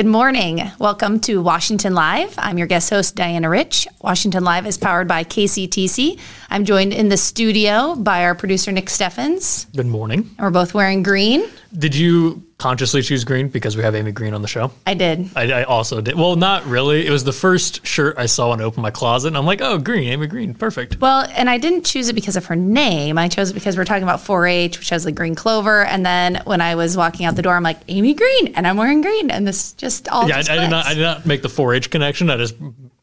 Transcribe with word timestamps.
Good 0.00 0.06
morning. 0.06 0.62
Welcome 0.78 1.20
to 1.20 1.42
Washington 1.42 1.92
Live. 1.92 2.34
I'm 2.38 2.56
your 2.56 2.66
guest 2.66 2.88
host, 2.88 3.16
Diana 3.16 3.50
Rich. 3.50 3.86
Washington 4.00 4.44
Live 4.44 4.66
is 4.66 4.78
powered 4.78 5.06
by 5.06 5.24
KCTC. 5.24 6.18
I'm 6.48 6.64
joined 6.64 6.94
in 6.94 7.10
the 7.10 7.18
studio 7.18 7.94
by 7.96 8.24
our 8.24 8.34
producer, 8.34 8.72
Nick 8.72 8.88
Steffens. 8.88 9.66
Good 9.76 9.84
morning. 9.84 10.20
And 10.20 10.38
we're 10.38 10.48
both 10.52 10.72
wearing 10.72 11.02
green. 11.02 11.46
Did 11.76 11.94
you 11.94 12.42
consciously 12.60 13.02
choose 13.02 13.24
green 13.24 13.48
because 13.48 13.76
we 13.76 13.82
have 13.82 13.94
Amy 13.94 14.12
Green 14.12 14.34
on 14.34 14.42
the 14.42 14.48
show? 14.48 14.70
I 14.86 14.94
did. 14.94 15.30
I, 15.34 15.60
I 15.60 15.62
also 15.64 16.00
did. 16.00 16.14
Well, 16.16 16.36
not 16.36 16.64
really. 16.66 17.06
It 17.06 17.10
was 17.10 17.24
the 17.24 17.32
first 17.32 17.84
shirt 17.86 18.18
I 18.18 18.26
saw 18.26 18.50
when 18.50 18.60
I 18.60 18.64
opened 18.64 18.82
my 18.82 18.90
closet, 18.90 19.28
and 19.28 19.36
I'm 19.36 19.46
like, 19.46 19.60
oh, 19.60 19.78
green, 19.78 20.08
Amy 20.08 20.26
Green, 20.26 20.54
perfect. 20.54 21.00
Well, 21.00 21.26
and 21.34 21.48
I 21.48 21.58
didn't 21.58 21.84
choose 21.84 22.08
it 22.08 22.12
because 22.12 22.36
of 22.36 22.44
her 22.46 22.56
name. 22.56 23.18
I 23.18 23.28
chose 23.28 23.50
it 23.50 23.54
because 23.54 23.76
we're 23.76 23.84
talking 23.84 24.02
about 24.02 24.20
4-H, 24.20 24.78
which 24.78 24.90
has 24.90 25.04
the 25.04 25.12
green 25.12 25.34
clover. 25.34 25.84
And 25.84 26.04
then 26.04 26.42
when 26.44 26.60
I 26.60 26.74
was 26.74 26.96
walking 26.96 27.26
out 27.26 27.34
the 27.34 27.42
door, 27.42 27.56
I'm 27.56 27.62
like, 27.62 27.78
Amy 27.88 28.14
Green, 28.14 28.48
and 28.54 28.66
I'm 28.66 28.76
wearing 28.76 29.00
green, 29.00 29.30
and 29.30 29.46
this 29.46 29.72
just 29.72 30.08
all 30.08 30.28
Yeah, 30.28 30.36
just 30.36 30.50
I, 30.50 30.56
I 30.56 30.58
did 30.58 30.70
not. 30.70 30.86
I 30.86 30.94
did 30.94 31.02
not 31.02 31.26
make 31.26 31.42
the 31.42 31.48
4-H 31.48 31.90
connection. 31.90 32.30
I 32.30 32.36
just 32.36 32.54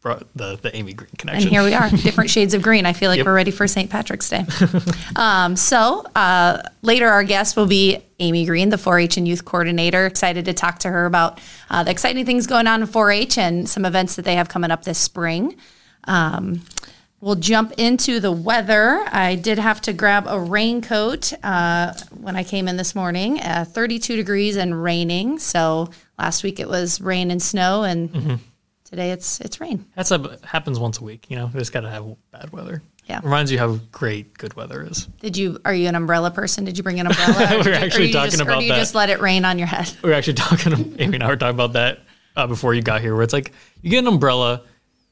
brought 0.08 0.28
the 0.36 0.58
the 0.62 0.76
Amy 0.76 0.94
Green 0.94 1.10
connection. 1.18 1.48
And 1.50 1.52
here 1.52 1.64
we 1.64 1.74
are, 1.74 1.90
different 2.04 2.30
shades 2.30 2.54
of 2.54 2.62
green. 2.62 2.86
I 2.86 2.94
feel 2.94 3.10
like 3.10 3.18
Yep. 3.18 3.26
we're 3.26 3.34
ready 3.36 3.52
for 3.52 3.68
St. 3.68 3.90
Patrick's 3.90 4.30
Day. 4.30 4.46
um, 5.16 5.56
so 5.56 6.06
uh, 6.16 6.62
later, 6.82 7.08
our 7.08 7.24
guest 7.24 7.56
will 7.58 7.66
be 7.68 8.00
Amy 8.20 8.46
Green, 8.46 8.70
the 8.70 8.78
4-H 8.78 9.18
and 9.18 9.28
youth 9.28 9.46
coordinator. 9.46 10.06
Excited 10.06 10.46
to 10.46 10.54
talk 10.54 10.80
to 10.80 10.90
her 10.90 11.06
about 11.06 11.40
uh, 11.70 11.84
the 11.84 11.92
exciting 11.92 12.26
things 12.26 12.48
going 12.48 12.68
on 12.68 12.82
in 12.82 12.88
4-H 12.88 13.38
and 13.38 13.70
some 13.70 13.86
events 13.86 14.16
that 14.16 14.26
they 14.26 14.36
have 14.36 14.50
coming 14.50 14.72
up 14.72 14.84
this 14.86 14.98
spring. 14.98 15.56
Um, 16.06 16.62
we'll 17.20 17.36
jump 17.36 17.74
into 17.78 18.20
the 18.20 18.32
weather. 18.32 19.04
I 19.12 19.36
did 19.36 19.60
have 19.60 19.82
to 19.82 19.94
grab 19.94 20.26
a 20.28 20.40
raincoat 20.40 21.34
uh, 21.44 21.94
when 22.22 22.36
I 22.36 22.44
came 22.44 22.68
in 22.68 22.78
this 22.78 22.96
morning. 22.96 23.40
Uh, 23.42 23.66
32 23.68 24.16
degrees 24.16 24.56
and 24.56 24.82
raining. 24.82 25.38
So 25.40 25.90
last 26.18 26.44
week 26.44 26.60
it 26.60 26.68
was 26.70 27.02
rain 27.02 27.30
and 27.32 27.42
snow, 27.42 27.84
and 27.84 28.10
Mm-hmm. 28.12 28.36
Today 28.90 29.12
it's 29.12 29.40
it's 29.42 29.60
rain. 29.60 29.86
That's 29.96 30.12
a, 30.12 30.40
happens 30.44 30.80
once 30.80 31.00
a 31.00 31.04
week. 31.04 31.26
You 31.30 31.38
know, 31.38 31.50
we 31.54 31.60
just 31.60 31.72
got 31.74 31.82
to 31.82 31.90
have 31.90 32.06
bad 32.32 32.52
weather. 32.52 32.82
Yeah. 33.06 33.22
Reminds 33.24 33.52
you 33.52 33.58
how 33.58 33.80
great 33.92 34.38
good 34.38 34.54
weather 34.56 34.84
is. 34.84 35.06
Did 35.22 35.38
you? 35.38 35.60
Are 35.64 35.74
you 35.74 35.88
an 35.88 35.96
umbrella 35.96 36.30
person? 36.32 36.66
Did 36.66 36.78
you 36.78 36.84
bring 36.84 37.00
an 37.00 37.08
umbrella? 37.08 37.56
Or 37.60 37.64
We 37.64 37.72
or 37.72 37.76
actually 37.76 38.12
talking 38.12 38.32
just, 38.32 38.42
or 38.42 38.44
about 38.44 38.60
do 38.60 38.66
you 38.66 38.72
that. 38.74 38.80
just 38.80 38.96
let 38.96 39.10
it 39.10 39.22
rain 39.22 39.46
on 39.46 39.58
your 39.58 39.68
head? 39.68 39.92
We 40.04 40.12
are 40.12 40.14
actually 40.14 40.34
talking. 40.46 40.96
Amy 41.00 41.16
and 41.16 41.24
I 41.24 41.28
were 41.28 41.38
talking 41.38 41.56
about 41.56 41.74
that 41.74 42.00
uh, 42.36 42.48
before 42.48 42.74
you 42.74 42.82
got 42.82 43.00
here, 43.02 43.14
where 43.16 43.24
it's 43.24 43.34
like 43.34 43.54
you 43.82 43.92
get 43.92 44.00
an 44.00 44.08
umbrella, 44.08 44.64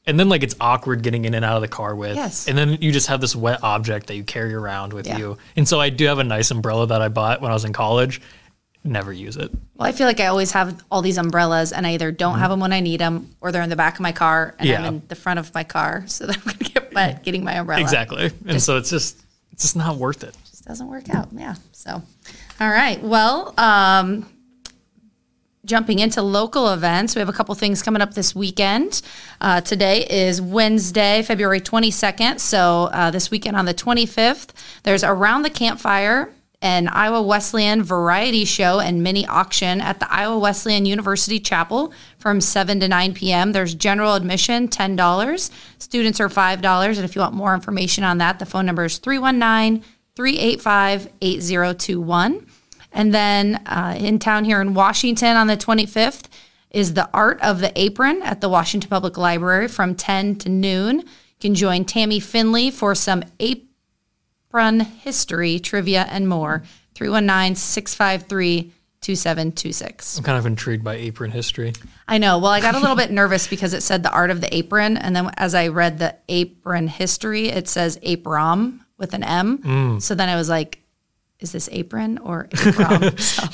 and 0.06 0.20
then 0.20 0.28
like 0.28 0.42
it's 0.42 0.54
awkward 0.60 1.02
getting 1.02 1.24
in 1.24 1.32
and 1.32 1.42
out 1.44 1.56
of 1.56 1.62
the 1.62 1.68
car 1.68 1.94
with. 1.94 2.16
Yes. 2.16 2.48
And 2.48 2.56
then 2.58 2.76
you 2.82 2.92
just 2.92 3.06
have 3.06 3.22
this 3.22 3.34
wet 3.34 3.60
object 3.64 4.08
that 4.08 4.16
you 4.16 4.24
carry 4.24 4.52
around 4.52 4.92
with 4.92 5.06
Yeah. 5.06 5.16
you. 5.16 5.38
And 5.56 5.66
so 5.66 5.80
I 5.80 5.88
do 5.88 6.04
have 6.04 6.18
a 6.18 6.24
nice 6.24 6.50
umbrella 6.50 6.86
that 6.88 7.00
I 7.00 7.08
bought 7.08 7.40
when 7.40 7.50
I 7.50 7.54
was 7.54 7.64
in 7.64 7.72
college. 7.72 8.20
Never 8.86 9.12
use 9.12 9.36
it. 9.36 9.50
Well, 9.74 9.88
I 9.88 9.92
feel 9.92 10.06
like 10.06 10.20
I 10.20 10.26
always 10.26 10.52
have 10.52 10.82
all 10.90 11.02
these 11.02 11.18
umbrellas, 11.18 11.72
and 11.72 11.86
I 11.86 11.92
either 11.94 12.12
don't 12.12 12.38
have 12.38 12.50
them 12.50 12.60
when 12.60 12.72
I 12.72 12.80
need 12.80 13.00
them, 13.00 13.34
or 13.40 13.52
they're 13.52 13.62
in 13.62 13.68
the 13.70 13.76
back 13.76 13.94
of 13.94 14.00
my 14.00 14.12
car, 14.12 14.54
and 14.58 14.68
I'm 14.70 14.76
Mm-hmm. 14.76 14.86
In 14.86 15.02
the 15.08 15.14
front 15.16 15.38
of 15.38 15.52
my 15.54 15.64
car, 15.64 16.04
so 16.08 16.26
that 16.26 16.36
I'm 16.36 16.42
going 16.42 16.56
to 16.58 16.64
get 16.72 16.94
wet 16.94 17.22
getting 17.24 17.44
my 17.44 17.54
umbrella. 17.54 17.80
Exactly. 17.82 18.30
And 18.46 18.62
so 18.62 18.76
it's 18.76 18.90
just 18.90 19.18
it's 19.52 19.62
just 19.62 19.76
not 19.76 19.96
worth 19.96 20.22
it. 20.22 20.36
Just 20.50 20.64
doesn't 20.64 20.88
work 20.88 21.08
out. 21.14 21.28
Yeah. 21.32 21.54
So, 21.72 22.02
all 22.60 22.70
right. 22.70 23.02
Well, 23.02 23.54
um, 23.58 24.28
jumping 25.64 25.98
into 25.98 26.22
local 26.22 26.72
events, 26.72 27.14
we 27.16 27.18
have 27.20 27.28
a 27.28 27.32
couple 27.32 27.54
things 27.56 27.82
coming 27.82 28.00
up 28.02 28.14
this 28.14 28.34
weekend. 28.34 29.02
Uh, 29.40 29.60
today 29.60 30.06
is 30.08 30.40
Wednesday, 30.40 31.22
February 31.22 31.60
22nd. 31.60 32.38
So, 32.38 32.84
uh, 32.92 33.10
this 33.10 33.30
weekend 33.30 33.56
on 33.56 33.64
the 33.64 33.74
25th, 33.74 34.50
there's 34.84 35.02
Around 35.02 35.42
the 35.42 35.50
Campfire, 35.50 36.30
an 36.62 36.88
Iowa 36.88 37.22
Wesleyan 37.22 37.82
variety 37.82 38.44
show 38.44 38.80
and 38.80 39.02
mini 39.02 39.26
auction 39.26 39.80
at 39.80 40.00
the 40.00 40.12
Iowa 40.12 40.38
Wesleyan 40.38 40.86
University 40.86 41.38
Chapel 41.38 41.92
from 42.18 42.40
7 42.40 42.80
to 42.80 42.88
9 42.88 43.14
p.m. 43.14 43.52
There's 43.52 43.74
general 43.74 44.14
admission, 44.14 44.68
$10. 44.68 45.50
Students 45.78 46.20
are 46.20 46.28
$5. 46.28 46.86
And 46.86 46.98
if 46.98 47.14
you 47.14 47.20
want 47.20 47.34
more 47.34 47.54
information 47.54 48.04
on 48.04 48.18
that, 48.18 48.38
the 48.38 48.46
phone 48.46 48.66
number 48.66 48.84
is 48.84 48.98
319 48.98 49.84
385 50.16 51.08
8021. 51.20 52.46
And 52.92 53.12
then 53.12 53.56
uh, 53.66 53.94
in 53.98 54.18
town 54.18 54.44
here 54.44 54.62
in 54.62 54.72
Washington 54.72 55.36
on 55.36 55.46
the 55.48 55.56
25th 55.56 56.24
is 56.70 56.94
the 56.94 57.08
Art 57.12 57.40
of 57.42 57.60
the 57.60 57.70
Apron 57.78 58.22
at 58.22 58.40
the 58.40 58.48
Washington 58.48 58.88
Public 58.88 59.18
Library 59.18 59.68
from 59.68 59.94
10 59.94 60.36
to 60.36 60.48
noon. 60.48 61.00
You 61.00 61.04
can 61.40 61.54
join 61.54 61.84
Tammy 61.84 62.18
Finley 62.18 62.70
for 62.70 62.94
some 62.94 63.22
apron 64.56 64.80
history, 64.80 65.58
trivia, 65.58 66.06
and 66.10 66.28
more. 66.28 66.62
319 66.94 67.56
653 67.56 68.72
2726. 69.02 70.16
I'm 70.18 70.24
kind 70.24 70.38
of 70.38 70.46
intrigued 70.46 70.82
by 70.82 70.94
apron 70.94 71.30
history. 71.30 71.74
I 72.08 72.16
know. 72.16 72.38
Well, 72.38 72.50
I 72.50 72.60
got 72.60 72.74
a 72.74 72.80
little 72.80 72.96
bit 72.96 73.10
nervous 73.22 73.46
because 73.46 73.74
it 73.74 73.82
said 73.82 74.02
the 74.02 74.10
art 74.10 74.30
of 74.30 74.40
the 74.40 74.54
apron. 74.56 74.96
And 74.96 75.14
then 75.14 75.30
as 75.36 75.54
I 75.54 75.68
read 75.68 75.98
the 75.98 76.16
apron 76.30 76.88
history, 76.88 77.48
it 77.48 77.68
says 77.68 77.98
apron 78.02 78.80
with 78.96 79.12
an 79.12 79.22
M. 79.22 80.00
So 80.00 80.14
then 80.14 80.30
I 80.30 80.36
was 80.36 80.48
like, 80.48 80.80
is 81.38 81.52
this 81.52 81.68
apron 81.70 82.16
or 82.16 82.48
apron? 82.50 83.18
so, 83.18 83.46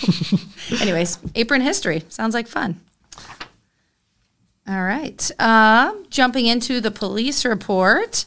anyways, 0.81 1.19
apron 1.35 1.63
history 1.63 2.05
sounds 2.11 2.33
like 2.33 2.47
fun. 2.47 2.81
All 4.69 4.83
right. 4.85 5.31
Uh, 5.41 5.95
jumping 6.09 6.47
into 6.47 6.81
the 6.81 6.93
police 6.93 7.45
report 7.45 8.27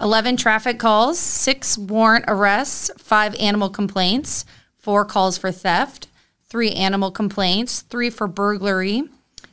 11 0.00 0.36
traffic 0.36 0.78
calls, 0.78 1.18
six 1.18 1.78
warrant 1.78 2.24
arrests, 2.28 2.90
five 2.98 3.34
animal 3.36 3.70
complaints, 3.70 4.44
four 4.76 5.04
calls 5.04 5.38
for 5.38 5.50
theft, 5.50 6.08
three 6.48 6.72
animal 6.72 7.10
complaints, 7.10 7.82
three 7.82 8.10
for 8.10 8.26
burglary, 8.26 9.04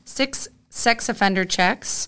six 0.06 0.48
sex 0.70 1.08
offender 1.08 1.46
checks, 1.46 2.08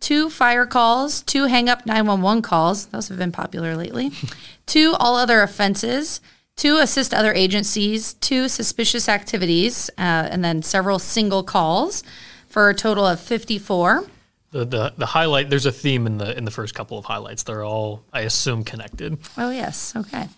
two 0.00 0.28
fire 0.30 0.66
calls, 0.66 1.22
two 1.22 1.44
hang 1.44 1.68
up 1.68 1.86
911 1.86 2.42
calls. 2.42 2.86
Those 2.86 3.08
have 3.08 3.18
been 3.18 3.32
popular 3.32 3.76
lately. 3.76 4.10
two 4.66 4.94
all 4.98 5.16
other 5.16 5.42
offenses, 5.42 6.20
two 6.56 6.78
assist 6.78 7.14
other 7.14 7.32
agencies, 7.32 8.14
two 8.14 8.48
suspicious 8.48 9.08
activities, 9.08 9.90
uh, 9.98 10.28
and 10.30 10.44
then 10.44 10.62
several 10.62 10.98
single 10.98 11.42
calls 11.42 12.02
for 12.48 12.68
a 12.68 12.74
total 12.74 13.06
of 13.06 13.20
54. 13.20 14.06
The, 14.52 14.64
the 14.64 14.92
the 14.96 15.06
highlight 15.06 15.50
there's 15.50 15.66
a 15.66 15.72
theme 15.72 16.06
in 16.06 16.18
the 16.18 16.36
in 16.36 16.44
the 16.44 16.50
first 16.50 16.74
couple 16.74 16.98
of 16.98 17.04
highlights. 17.04 17.42
They're 17.42 17.64
all 17.64 18.04
I 18.12 18.20
assume 18.20 18.64
connected. 18.64 19.18
Oh, 19.36 19.50
yes. 19.50 19.94
Okay. 19.96 20.28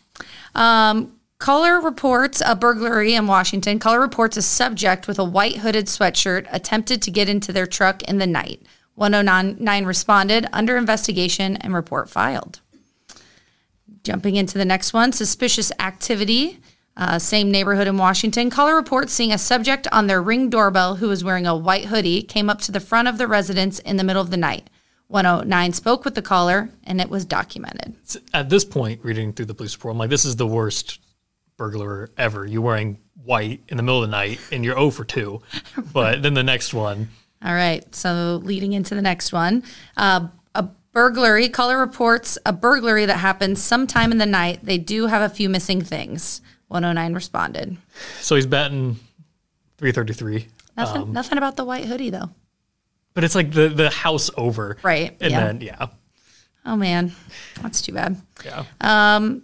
Um, 0.55 1.19
Caller 1.38 1.81
reports 1.81 2.43
a 2.44 2.56
burglary 2.56 3.14
in 3.14 3.28
Washington. 3.28 3.78
Caller 3.78 4.00
reports 4.00 4.37
a 4.37 4.43
subject 4.43 5.06
with 5.06 5.20
a 5.20 5.25
white 5.25 5.58
hooded 5.58 5.87
sweatshirt 5.87 6.49
attempted 6.50 7.00
to 7.02 7.12
get 7.12 7.28
into 7.28 7.52
their 7.52 7.66
truck 7.66 8.02
in 8.02 8.19
the 8.19 8.26
night. 8.26 8.62
109 8.96 9.84
responded, 9.84 10.49
under 10.52 10.76
investigation, 10.76 11.56
and 11.58 11.72
report 11.72 12.10
filed. 12.10 12.60
Jumping 14.02 14.34
into 14.34 14.58
the 14.58 14.64
next 14.64 14.93
one 14.93 15.12
suspicious 15.12 15.70
activity. 15.78 16.58
Uh, 16.98 17.16
same 17.16 17.50
neighborhood 17.50 17.86
in 17.86 17.96
Washington. 17.96 18.50
Caller 18.50 18.74
reports 18.74 19.12
seeing 19.12 19.32
a 19.32 19.38
subject 19.38 19.86
on 19.92 20.08
their 20.08 20.20
ring 20.20 20.50
doorbell 20.50 20.96
who 20.96 21.08
was 21.08 21.22
wearing 21.22 21.46
a 21.46 21.56
white 21.56 21.84
hoodie 21.84 22.22
came 22.22 22.50
up 22.50 22.60
to 22.62 22.72
the 22.72 22.80
front 22.80 23.06
of 23.06 23.18
the 23.18 23.28
residence 23.28 23.78
in 23.78 23.96
the 23.96 24.04
middle 24.04 24.20
of 24.20 24.30
the 24.30 24.36
night. 24.36 24.68
109 25.06 25.72
spoke 25.72 26.04
with 26.04 26.16
the 26.16 26.22
caller, 26.22 26.70
and 26.82 27.00
it 27.00 27.08
was 27.08 27.24
documented. 27.24 27.94
At 28.34 28.50
this 28.50 28.64
point, 28.64 29.00
reading 29.04 29.32
through 29.32 29.46
the 29.46 29.54
police 29.54 29.74
report, 29.74 29.92
I'm 29.92 29.98
like, 29.98 30.10
this 30.10 30.24
is 30.24 30.34
the 30.36 30.46
worst 30.46 30.98
burglar 31.56 32.10
ever. 32.18 32.44
You're 32.44 32.62
wearing 32.62 32.98
white 33.22 33.62
in 33.68 33.76
the 33.76 33.82
middle 33.84 34.02
of 34.02 34.10
the 34.10 34.16
night, 34.16 34.40
and 34.50 34.64
you're 34.64 34.74
0 34.74 34.90
for 34.90 35.04
2. 35.04 35.40
But 35.92 36.22
then 36.22 36.34
the 36.34 36.42
next 36.42 36.74
one, 36.74 37.10
All 37.44 37.54
right. 37.54 37.94
So 37.94 38.40
leading 38.42 38.72
into 38.72 38.96
the 38.96 39.02
next 39.02 39.32
one, 39.32 39.62
uh, 39.96 40.26
a 40.56 40.68
burglary. 40.92 41.48
Caller 41.48 41.78
reports 41.78 42.36
a 42.44 42.52
burglary 42.52 43.06
that 43.06 43.18
happened 43.18 43.58
sometime 43.58 44.10
in 44.10 44.18
the 44.18 44.26
night. 44.26 44.60
They 44.64 44.78
do 44.78 45.06
have 45.06 45.22
a 45.22 45.32
few 45.32 45.48
missing 45.48 45.80
things. 45.80 46.42
109 46.69 47.15
responded. 47.15 47.76
so 48.20 48.35
he's 48.37 48.47
batting 48.47 48.94
333. 49.79 50.47
Nothing. 50.76 51.03
Um, 51.03 51.12
nothing 51.12 51.38
about 51.38 51.56
the 51.56 51.65
white 51.65 51.85
hoodie 51.87 52.11
though. 52.11 52.31
But 53.15 53.25
it's 53.25 53.35
like 53.35 53.53
the 53.53 53.69
the 53.69 53.91
house 53.91 54.31
over. 54.37 54.76
Right, 54.82 55.17
And 55.20 55.31
yeah. 55.32 55.47
then 55.47 55.61
yeah. 55.61 55.87
Oh 56.65 56.76
man, 56.76 57.12
that's 57.62 57.81
too 57.82 57.93
bad. 57.93 58.20
Yeah. 58.44 58.65
Um 58.81 59.43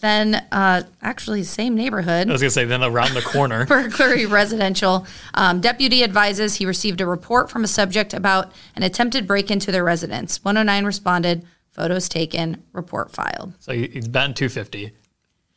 Then, 0.00 0.34
uh, 0.50 0.84
actually, 1.02 1.42
same 1.42 1.74
neighborhood. 1.74 2.28
I 2.28 2.32
was 2.32 2.40
gonna 2.40 2.50
say 2.50 2.64
then 2.64 2.82
around 2.82 3.12
the 3.14 3.20
corner. 3.20 3.66
burglary 3.74 4.24
residential. 4.24 5.06
Um, 5.34 5.60
deputy 5.60 6.02
advises 6.02 6.54
he 6.54 6.64
received 6.64 7.00
a 7.02 7.06
report 7.06 7.50
from 7.50 7.64
a 7.64 7.68
subject 7.68 8.14
about 8.14 8.50
an 8.76 8.82
attempted 8.82 9.26
break 9.26 9.50
into 9.50 9.70
their 9.70 9.84
residence. 9.84 10.42
109 10.42 10.84
responded, 10.86 11.44
photos 11.72 12.08
taken, 12.08 12.62
report 12.72 13.10
filed. 13.12 13.52
So 13.58 13.72
he's 13.72 14.08
batting 14.08 14.34
250. 14.34 14.92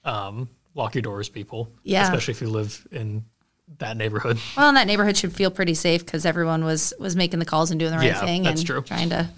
Um, 0.03 0.49
lock 0.75 0.95
your 0.95 1.01
doors, 1.01 1.29
people. 1.29 1.71
Yeah. 1.83 2.03
Especially 2.03 2.33
if 2.33 2.41
you 2.41 2.49
live 2.49 2.85
in 2.91 3.25
that 3.79 3.97
neighborhood. 3.97 4.37
Well, 4.57 4.67
and 4.67 4.77
that 4.77 4.87
neighborhood 4.87 5.17
should 5.17 5.33
feel 5.33 5.49
pretty 5.51 5.73
safe 5.73 6.05
because 6.05 6.25
everyone 6.25 6.63
was 6.65 6.93
was 6.99 7.15
making 7.15 7.39
the 7.39 7.45
calls 7.45 7.71
and 7.71 7.79
doing 7.79 7.91
the 7.91 7.97
right 7.97 8.07
Yeah, 8.07 8.25
thing 8.25 8.43
that's 8.43 8.61
and 8.61 8.67
true. 8.67 8.81
trying 8.81 9.09
to 9.09 9.29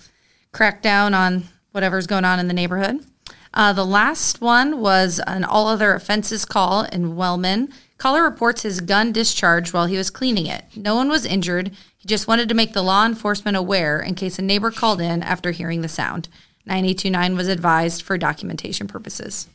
crack 0.51 0.81
down 0.81 1.13
on 1.13 1.43
whatever's 1.71 2.07
going 2.07 2.25
on 2.25 2.39
in 2.39 2.47
the 2.47 2.53
neighborhood. 2.53 3.05
Uh, 3.53 3.71
the 3.71 3.85
last 3.85 4.41
one 4.41 4.81
was 4.81 5.19
an 5.27 5.43
all 5.45 5.67
other 5.67 5.93
offenses 5.93 6.43
call 6.43 6.83
in 6.83 7.15
Wellman. 7.15 7.71
Caller 7.97 8.23
reports 8.23 8.63
his 8.63 8.81
gun 8.81 9.13
discharged 9.13 9.71
while 9.73 9.85
he 9.85 9.95
was 9.95 10.09
cleaning 10.09 10.45
it. 10.45 10.65
No 10.75 10.95
one 10.95 11.07
was 11.07 11.25
injured. 11.25 11.71
He 11.97 12.05
just 12.07 12.27
wanted 12.27 12.49
to 12.49 12.55
make 12.55 12.73
the 12.73 12.81
law 12.81 13.05
enforcement 13.05 13.55
aware 13.55 14.01
in 14.01 14.15
case 14.15 14.37
a 14.37 14.41
neighbor 14.41 14.71
called 14.71 14.99
in 14.99 15.23
after 15.23 15.51
hearing 15.51 15.81
the 15.81 15.87
sound. 15.87 16.27
9829 16.65 17.37
was 17.37 17.47
advised 17.47 18.01
for 18.01 18.17
documentation 18.17 18.87
purposes. 18.87 19.47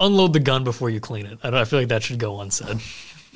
Unload 0.00 0.32
the 0.32 0.40
gun 0.40 0.64
before 0.64 0.90
you 0.90 1.00
clean 1.00 1.26
it. 1.26 1.38
I, 1.42 1.50
don't, 1.50 1.60
I 1.60 1.64
feel 1.64 1.78
like 1.78 1.88
that 1.88 2.02
should 2.02 2.18
go 2.18 2.40
unsaid. 2.40 2.80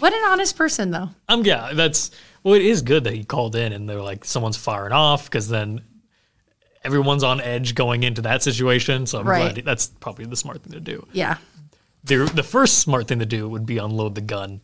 What 0.01 0.13
an 0.13 0.23
honest 0.27 0.57
person, 0.57 0.91
though. 0.91 1.11
Um, 1.29 1.45
yeah, 1.45 1.73
that's 1.75 2.11
well. 2.43 2.55
It 2.55 2.63
is 2.63 2.83
good 2.83 3.05
that 3.05 3.15
he 3.15 3.25
called 3.25 3.55
in 3.57 3.73
and 3.73 3.89
they're 3.89 4.03
like 4.03 4.25
someone's 4.25 4.57
firing 4.57 4.93
off 4.93 5.25
because 5.25 5.49
then 5.49 5.83
everyone's 6.85 7.25
on 7.25 7.41
edge 7.41 7.75
going 7.75 8.03
into 8.05 8.23
that 8.23 8.43
situation. 8.43 9.07
So 9.07 9.21
I'm 9.21 9.27
Right. 9.29 9.55
glad 9.55 9.65
that's 9.65 9.89
probably 10.01 10.25
the 10.27 10.37
smart 10.37 10.63
thing 10.63 10.73
to 10.73 10.81
do. 10.81 11.07
Yeah. 11.13 11.39
The 12.05 12.31
the 12.33 12.43
first 12.45 12.79
smart 12.79 13.09
thing 13.09 13.19
to 13.19 13.27
do 13.27 13.49
would 13.49 13.67
be 13.67 13.79
unload 13.79 14.15
the 14.15 14.21
gun 14.21 14.61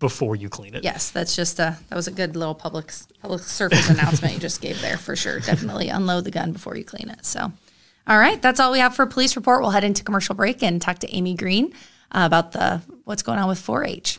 before 0.00 0.36
you 0.36 0.48
clean 0.48 0.74
it. 0.74 0.84
Yes, 0.84 1.10
that's 1.10 1.34
just 1.36 1.58
a 1.60 1.76
that 1.88 1.96
was 1.96 2.08
a 2.08 2.12
good 2.12 2.36
little 2.36 2.54
public 2.54 2.92
public 3.22 3.42
service 3.42 3.88
announcement 3.88 4.34
you 4.34 4.40
just 4.40 4.60
gave 4.60 4.80
there 4.80 4.98
for 4.98 5.14
sure. 5.16 5.40
Definitely 5.40 5.88
unload 5.88 6.24
the 6.24 6.30
gun 6.30 6.52
before 6.52 6.76
you 6.76 6.84
clean 6.84 7.08
it. 7.10 7.24
So, 7.24 7.52
all 8.08 8.18
right, 8.18 8.40
that's 8.40 8.58
all 8.58 8.72
we 8.72 8.78
have 8.78 8.94
for 8.94 9.06
police 9.06 9.36
report. 9.36 9.60
We'll 9.60 9.70
head 9.70 9.84
into 9.84 10.02
commercial 10.02 10.34
break 10.34 10.62
and 10.62 10.80
talk 10.80 11.00
to 11.00 11.14
Amy 11.14 11.34
Green 11.34 11.72
uh, 12.10 12.22
about 12.24 12.52
the 12.52 12.80
what's 13.04 13.22
going 13.22 13.38
on 13.38 13.48
with 13.48 13.60
4-H. 13.64 14.18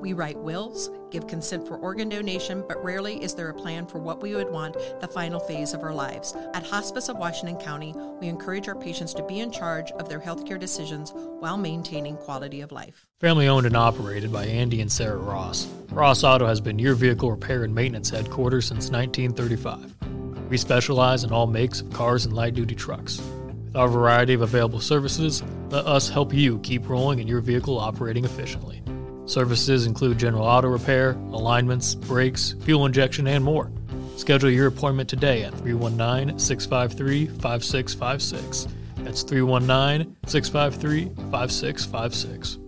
We 0.00 0.14
write 0.14 0.38
wills, 0.38 0.90
give 1.10 1.26
consent 1.26 1.68
for 1.68 1.76
organ 1.76 2.08
donation, 2.08 2.64
but 2.66 2.82
rarely 2.82 3.22
is 3.22 3.34
there 3.34 3.50
a 3.50 3.54
plan 3.54 3.86
for 3.86 3.98
what 3.98 4.22
we 4.22 4.34
would 4.34 4.50
want 4.50 4.76
the 5.00 5.08
final 5.08 5.38
phase 5.38 5.74
of 5.74 5.82
our 5.82 5.92
lives. 5.92 6.34
At 6.54 6.66
Hospice 6.66 7.10
of 7.10 7.18
Washington 7.18 7.58
County, 7.58 7.94
we 8.18 8.28
encourage 8.28 8.66
our 8.66 8.74
patients 8.74 9.12
to 9.14 9.22
be 9.24 9.40
in 9.40 9.52
charge 9.52 9.90
of 9.92 10.08
their 10.08 10.18
healthcare 10.20 10.58
decisions 10.58 11.12
while 11.14 11.58
maintaining 11.58 12.16
quality 12.16 12.62
of 12.62 12.72
life. 12.72 13.06
Family 13.20 13.46
owned 13.46 13.66
and 13.66 13.76
operated 13.76 14.32
by 14.32 14.46
Andy 14.46 14.80
and 14.80 14.90
Sarah 14.90 15.18
Ross. 15.18 15.66
Ross 15.90 16.24
Auto 16.24 16.46
has 16.46 16.62
been 16.62 16.78
your 16.78 16.94
vehicle 16.94 17.30
repair 17.30 17.62
and 17.64 17.74
maintenance 17.74 18.08
headquarters 18.08 18.66
since 18.66 18.90
1935. 18.90 20.48
We 20.48 20.56
specialize 20.56 21.24
in 21.24 21.30
all 21.32 21.46
makes 21.46 21.82
of 21.82 21.92
cars 21.92 22.24
and 22.24 22.34
light 22.34 22.54
duty 22.54 22.74
trucks. 22.74 23.20
With 23.66 23.76
our 23.76 23.88
variety 23.88 24.32
of 24.32 24.40
available 24.40 24.80
services, 24.80 25.42
let 25.68 25.86
us 25.86 26.08
help 26.08 26.32
you 26.32 26.58
keep 26.60 26.88
rolling 26.88 27.20
and 27.20 27.28
your 27.28 27.40
vehicle 27.40 27.78
operating 27.78 28.24
efficiently. 28.24 28.82
Services 29.30 29.86
include 29.86 30.18
general 30.18 30.42
auto 30.42 30.66
repair, 30.66 31.12
alignments, 31.12 31.94
brakes, 31.94 32.56
fuel 32.62 32.84
injection, 32.84 33.28
and 33.28 33.44
more. 33.44 33.70
Schedule 34.16 34.50
your 34.50 34.66
appointment 34.66 35.08
today 35.08 35.44
at 35.44 35.54
319 35.54 36.36
653 36.36 37.26
5656. 37.38 38.66
That's 38.96 39.22
319 39.22 40.16
653 40.26 41.04
5656. 41.30 42.58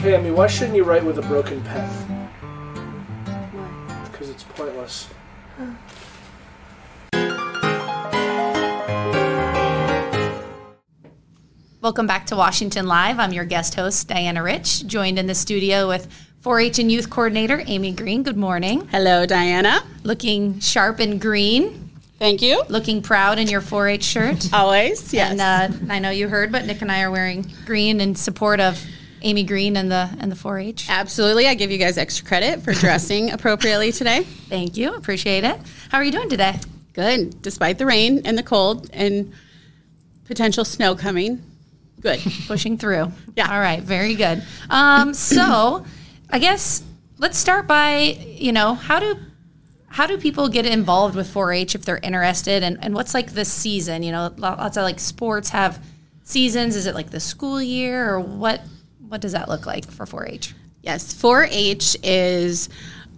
Hey, 0.00 0.16
Amy, 0.16 0.32
why 0.32 0.48
shouldn't 0.48 0.74
you 0.74 0.82
write 0.82 1.04
with 1.04 1.18
a 1.18 1.22
broken 1.22 1.62
pen? 1.62 2.28
Because 4.10 4.30
it's 4.30 4.42
pointless. 4.42 5.08
Welcome 11.84 12.06
back 12.06 12.24
to 12.28 12.36
Washington 12.36 12.86
Live. 12.86 13.18
I'm 13.18 13.34
your 13.34 13.44
guest 13.44 13.74
host, 13.74 14.08
Diana 14.08 14.42
Rich, 14.42 14.86
joined 14.86 15.18
in 15.18 15.26
the 15.26 15.34
studio 15.34 15.86
with 15.86 16.10
4 16.40 16.60
H 16.60 16.78
and 16.78 16.90
Youth 16.90 17.10
Coordinator 17.10 17.62
Amy 17.66 17.92
Green. 17.92 18.22
Good 18.22 18.38
morning. 18.38 18.88
Hello, 18.88 19.26
Diana. 19.26 19.82
Looking 20.02 20.60
sharp 20.60 20.98
and 20.98 21.20
green, 21.20 21.90
Thank 22.18 22.40
you. 22.40 22.62
looking 22.70 23.02
proud 23.02 23.38
in 23.38 23.48
your 23.48 23.60
4 23.60 23.88
H 23.88 24.02
shirt. 24.02 24.50
Always, 24.54 25.12
yes. 25.12 25.32
And 25.32 25.42
uh, 25.42 25.92
I 25.92 25.98
know 25.98 26.08
you 26.08 26.26
heard, 26.26 26.50
but 26.50 26.64
Nick 26.64 26.80
and 26.80 26.90
I 26.90 27.02
are 27.02 27.10
wearing 27.10 27.52
green 27.66 28.00
in 28.00 28.14
support 28.14 28.60
of 28.60 28.82
Amy 29.20 29.42
Green 29.42 29.76
and 29.76 29.92
the 29.92 30.08
and 30.20 30.32
the 30.32 30.36
4 30.36 30.58
H. 30.60 30.86
Absolutely. 30.88 31.48
I 31.48 31.52
give 31.52 31.70
you 31.70 31.76
guys 31.76 31.98
extra 31.98 32.26
credit 32.26 32.62
for 32.62 32.72
dressing 32.72 33.30
appropriately 33.30 33.92
today. 33.92 34.22
Thank 34.22 34.78
you. 34.78 34.94
Appreciate 34.94 35.44
it. 35.44 35.60
How 35.90 35.98
are 35.98 36.04
you 36.04 36.12
doing 36.12 36.30
today? 36.30 36.58
Good. 36.94 37.42
Despite 37.42 37.76
the 37.76 37.84
rain 37.84 38.22
and 38.24 38.38
the 38.38 38.42
cold 38.42 38.88
and 38.94 39.34
potential 40.24 40.64
snow 40.64 40.94
coming. 40.94 41.42
Good. 42.00 42.20
pushing 42.46 42.76
through. 42.78 43.12
Yeah. 43.36 43.52
All 43.52 43.60
right. 43.60 43.82
Very 43.82 44.14
good. 44.14 44.42
Um, 44.70 45.14
so, 45.14 45.84
I 46.30 46.38
guess 46.38 46.82
let's 47.18 47.38
start 47.38 47.66
by 47.66 47.96
you 47.98 48.52
know 48.52 48.74
how 48.74 49.00
do 49.00 49.16
how 49.88 50.06
do 50.06 50.18
people 50.18 50.48
get 50.48 50.66
involved 50.66 51.14
with 51.14 51.32
4-H 51.32 51.76
if 51.76 51.84
they're 51.84 52.00
interested, 52.02 52.62
and 52.62 52.78
and 52.82 52.94
what's 52.94 53.14
like 53.14 53.32
the 53.32 53.44
season? 53.44 54.02
You 54.02 54.12
know, 54.12 54.34
lots 54.36 54.76
of 54.76 54.82
like 54.82 54.98
sports 54.98 55.50
have 55.50 55.82
seasons. 56.24 56.76
Is 56.76 56.86
it 56.86 56.94
like 56.94 57.10
the 57.10 57.20
school 57.20 57.62
year, 57.62 58.10
or 58.10 58.20
what? 58.20 58.60
What 59.08 59.20
does 59.20 59.32
that 59.32 59.48
look 59.48 59.66
like 59.66 59.88
for 59.88 60.06
4-H? 60.06 60.54
Yes, 60.82 61.14
4 61.14 61.44
H 61.44 61.96
is 62.02 62.68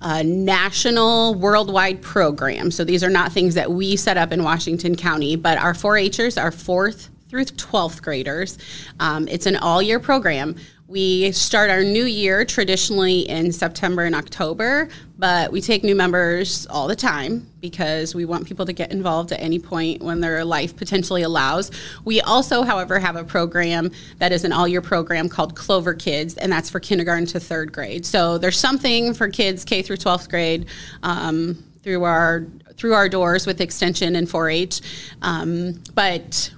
a 0.02 0.22
national, 0.22 1.34
worldwide 1.34 2.02
program. 2.02 2.70
So 2.70 2.84
these 2.84 3.02
are 3.02 3.08
not 3.08 3.32
things 3.32 3.54
that 3.54 3.70
we 3.70 3.96
set 3.96 4.16
up 4.16 4.32
in 4.32 4.42
Washington 4.44 4.94
County, 4.94 5.36
but 5.36 5.58
our 5.58 5.74
4 5.74 5.98
Hers 6.16 6.36
are 6.36 6.50
fourth 6.50 7.08
through 7.28 7.44
12th 7.44 8.02
graders. 8.02 8.58
Um, 9.00 9.28
it's 9.28 9.46
an 9.46 9.56
all 9.56 9.82
year 9.82 10.00
program. 10.00 10.56
We 10.88 11.32
start 11.32 11.68
our 11.68 11.82
new 11.82 12.04
year 12.04 12.44
traditionally 12.44 13.28
in 13.28 13.50
September 13.50 14.04
and 14.04 14.14
October, 14.14 14.88
but 15.18 15.50
we 15.50 15.60
take 15.60 15.82
new 15.82 15.96
members 15.96 16.64
all 16.68 16.86
the 16.86 16.94
time 16.94 17.50
because 17.60 18.14
we 18.14 18.24
want 18.24 18.46
people 18.46 18.64
to 18.66 18.72
get 18.72 18.92
involved 18.92 19.32
at 19.32 19.40
any 19.40 19.58
point 19.58 20.00
when 20.00 20.20
their 20.20 20.44
life 20.44 20.76
potentially 20.76 21.22
allows. 21.22 21.72
We 22.04 22.20
also, 22.20 22.62
however, 22.62 23.00
have 23.00 23.16
a 23.16 23.24
program 23.24 23.90
that 24.18 24.30
is 24.30 24.44
an 24.44 24.52
all 24.52 24.68
year 24.68 24.80
program 24.80 25.28
called 25.28 25.56
Clover 25.56 25.92
Kids, 25.92 26.36
and 26.36 26.52
that's 26.52 26.70
for 26.70 26.78
kindergarten 26.78 27.26
to 27.26 27.40
third 27.40 27.72
grade. 27.72 28.06
So 28.06 28.38
there's 28.38 28.58
something 28.58 29.12
for 29.12 29.28
kids 29.28 29.64
K 29.64 29.82
through 29.82 29.96
12th 29.96 30.28
grade. 30.28 30.66
Um, 31.02 31.64
through 31.82 32.02
our 32.02 32.44
through 32.76 32.94
our 32.94 33.08
doors 33.08 33.46
with 33.46 33.60
extension 33.60 34.16
and 34.16 34.26
4-H, 34.26 34.80
um, 35.22 35.80
but 35.94 36.52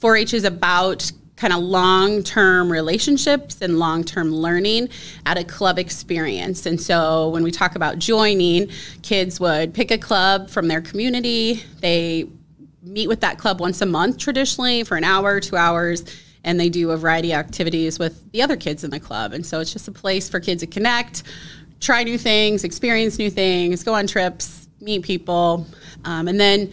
4-H 0.00 0.34
is 0.34 0.44
about 0.44 1.10
kind 1.36 1.52
of 1.52 1.60
long-term 1.60 2.70
relationships 2.70 3.62
and 3.62 3.78
long-term 3.78 4.30
learning 4.30 4.88
at 5.24 5.38
a 5.38 5.44
club 5.44 5.78
experience. 5.78 6.66
And 6.66 6.78
so 6.78 7.30
when 7.30 7.42
we 7.42 7.50
talk 7.50 7.76
about 7.76 7.98
joining, 7.98 8.68
kids 9.02 9.40
would 9.40 9.72
pick 9.72 9.90
a 9.90 9.96
club 9.96 10.50
from 10.50 10.68
their 10.68 10.82
community. 10.82 11.62
They 11.80 12.28
meet 12.82 13.08
with 13.08 13.20
that 13.20 13.38
club 13.38 13.60
once 13.60 13.80
a 13.80 13.86
month 13.86 14.18
traditionally 14.18 14.84
for 14.84 14.96
an 14.96 15.04
hour, 15.04 15.40
2 15.40 15.56
hours, 15.56 16.04
and 16.44 16.58
they 16.58 16.68
do 16.68 16.90
a 16.90 16.96
variety 16.96 17.32
of 17.32 17.38
activities 17.38 17.98
with 17.98 18.30
the 18.32 18.42
other 18.42 18.56
kids 18.56 18.84
in 18.84 18.90
the 18.90 19.00
club. 19.00 19.32
And 19.32 19.44
so 19.44 19.60
it's 19.60 19.72
just 19.72 19.88
a 19.88 19.92
place 19.92 20.28
for 20.28 20.40
kids 20.40 20.60
to 20.60 20.66
connect, 20.66 21.22
try 21.80 22.02
new 22.02 22.18
things, 22.18 22.64
experience 22.64 23.18
new 23.18 23.30
things, 23.30 23.82
go 23.82 23.94
on 23.94 24.06
trips, 24.06 24.68
meet 24.80 25.02
people, 25.02 25.66
um, 26.04 26.28
and 26.28 26.40
then 26.40 26.70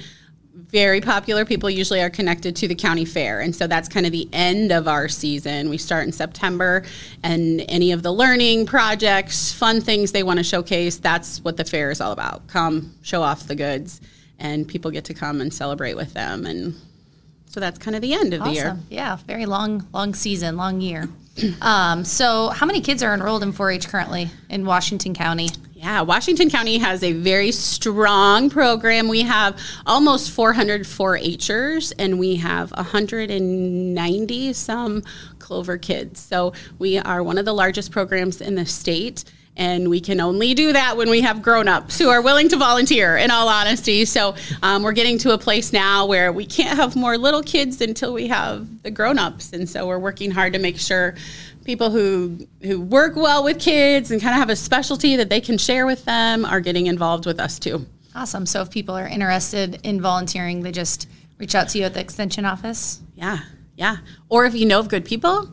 very 0.69 1.00
popular 1.00 1.45
people 1.45 1.69
usually 1.69 2.01
are 2.01 2.09
connected 2.09 2.55
to 2.57 2.67
the 2.67 2.75
county 2.75 3.05
fair. 3.05 3.39
And 3.39 3.55
so 3.55 3.67
that's 3.67 3.88
kind 3.88 4.05
of 4.05 4.12
the 4.12 4.27
end 4.33 4.71
of 4.71 4.88
our 4.88 5.07
season. 5.07 5.69
We 5.69 5.77
start 5.77 6.05
in 6.05 6.12
september 6.12 6.83
and 7.24 7.63
any 7.69 7.91
of 7.91 8.03
the 8.03 8.12
learning 8.12 8.65
projects 8.65 9.53
fun 9.53 9.79
things 9.79 10.12
they 10.12 10.24
want 10.24 10.39
to 10.39 10.43
showcase 10.43 10.97
that's 10.97 11.41
what 11.43 11.57
the 11.57 11.63
fair 11.63 11.89
is 11.89 12.01
all 12.01 12.12
about. 12.12 12.47
Come 12.47 12.93
show 13.01 13.21
off 13.21 13.47
the 13.47 13.55
goods 13.55 14.01
and 14.39 14.67
people 14.67 14.91
get 14.91 15.05
to 15.05 15.13
come 15.13 15.41
and 15.41 15.53
celebrate 15.53 15.95
with 15.95 16.13
them. 16.13 16.45
And 16.45 16.75
so 17.45 17.59
that's 17.59 17.79
kind 17.79 17.95
of 17.95 18.01
the 18.01 18.13
end 18.13 18.33
of 18.33 18.43
the 18.43 18.51
year. 18.51 18.77
Yeah, 18.89 19.17
very 19.25 19.45
long, 19.45 19.88
long 19.93 20.13
season, 20.13 20.57
long 20.57 20.81
year. 20.81 21.07
Um, 21.62 22.03
so, 22.03 22.50
how 22.50 22.65
many 22.65 22.81
kids 22.81 23.03
are 23.03 23.13
enrolled 23.13 23.43
in 23.43 23.53
4-H 23.53 23.89
currently 23.89 24.31
in 24.50 24.65
Washington 24.65 25.13
County? 25.13 25.50
Yeah, 25.77 26.01
Washington 26.01 26.50
County 26.50 26.79
has 26.79 27.03
a 27.03 27.13
very 27.13 27.51
strong 27.51 28.50
program. 28.50 29.10
We 29.10 29.22
have 29.22 29.62
almost 29.86 30.31
400 30.31 30.86
4-Hers 30.86 31.91
and 31.91 32.17
we 32.17 32.38
have 32.38 32.72
190 32.72 34.53
some 34.53 35.03
Clover 35.38 35.77
kids. 35.77 36.19
So 36.19 36.53
we 36.79 36.98
are 36.98 37.22
one 37.22 37.38
of 37.38 37.46
the 37.46 37.53
largest 37.53 37.91
programs 37.91 38.41
in 38.41 38.55
the 38.55 38.65
state. 38.65 39.24
And 39.55 39.89
we 39.89 40.00
can 40.00 40.19
only 40.19 40.55
do 40.55 40.74
that 40.74 40.98
when 40.98 41.12
we 41.12 41.22
have 41.22 41.43
grown-ups 41.43 42.00
who 42.00 42.10
are 42.10 42.24
willing 42.24 42.50
to 42.50 42.57
volunteer. 42.57 43.17
In 43.17 43.29
all 43.29 43.48
honesty, 43.48 44.05
so 44.05 44.36
um, 44.62 44.84
we're 44.84 44.91
getting 44.93 45.17
to 45.19 45.34
a 45.34 45.38
place 45.38 45.74
now 45.74 46.05
where 46.05 46.31
we 46.31 46.46
can't 46.46 46.77
have 46.77 46.96
more 46.96 47.17
little 47.17 47.41
kids 47.41 47.81
until 47.81 48.13
we 48.13 48.27
have 48.27 48.84
the 48.84 48.91
grown-ups, 48.91 49.53
and 49.53 49.67
so 49.67 49.88
we're 49.88 49.98
working 49.98 50.29
hard 50.29 50.53
to 50.53 50.60
make 50.60 50.77
sure 50.77 51.15
people 51.67 51.91
who 51.91 52.47
who 52.63 52.81
work 52.81 53.15
well 53.15 53.43
with 53.43 53.59
kids 53.59 54.09
and 54.09 54.19
kind 54.19 54.33
of 54.33 54.39
have 54.39 54.50
a 54.50 54.55
specialty 54.55 55.17
that 55.17 55.29
they 55.29 55.39
can 55.41 55.59
share 55.59 55.86
with 55.86 56.03
them 56.05 56.43
are 56.45 56.59
getting 56.62 56.88
involved 56.88 57.27
with 57.27 57.39
us 57.39 57.59
too. 57.59 57.86
Awesome. 58.15 58.47
So, 58.47 58.62
if 58.63 58.71
people 58.71 58.95
are 58.97 59.07
interested 59.07 59.79
in 59.83 60.01
volunteering, 60.01 60.63
they 60.63 60.71
just 60.71 61.07
reach 61.38 61.53
out 61.53 61.69
to 61.69 61.77
you 61.77 61.83
at 61.83 61.93
the 61.93 62.00
extension 62.00 62.45
office. 62.45 63.00
Yeah, 63.15 63.38
yeah. 63.75 63.97
Or 64.29 64.45
if 64.45 64.55
you 64.55 64.65
know 64.65 64.79
of 64.79 64.88
good 64.89 65.05
people, 65.05 65.51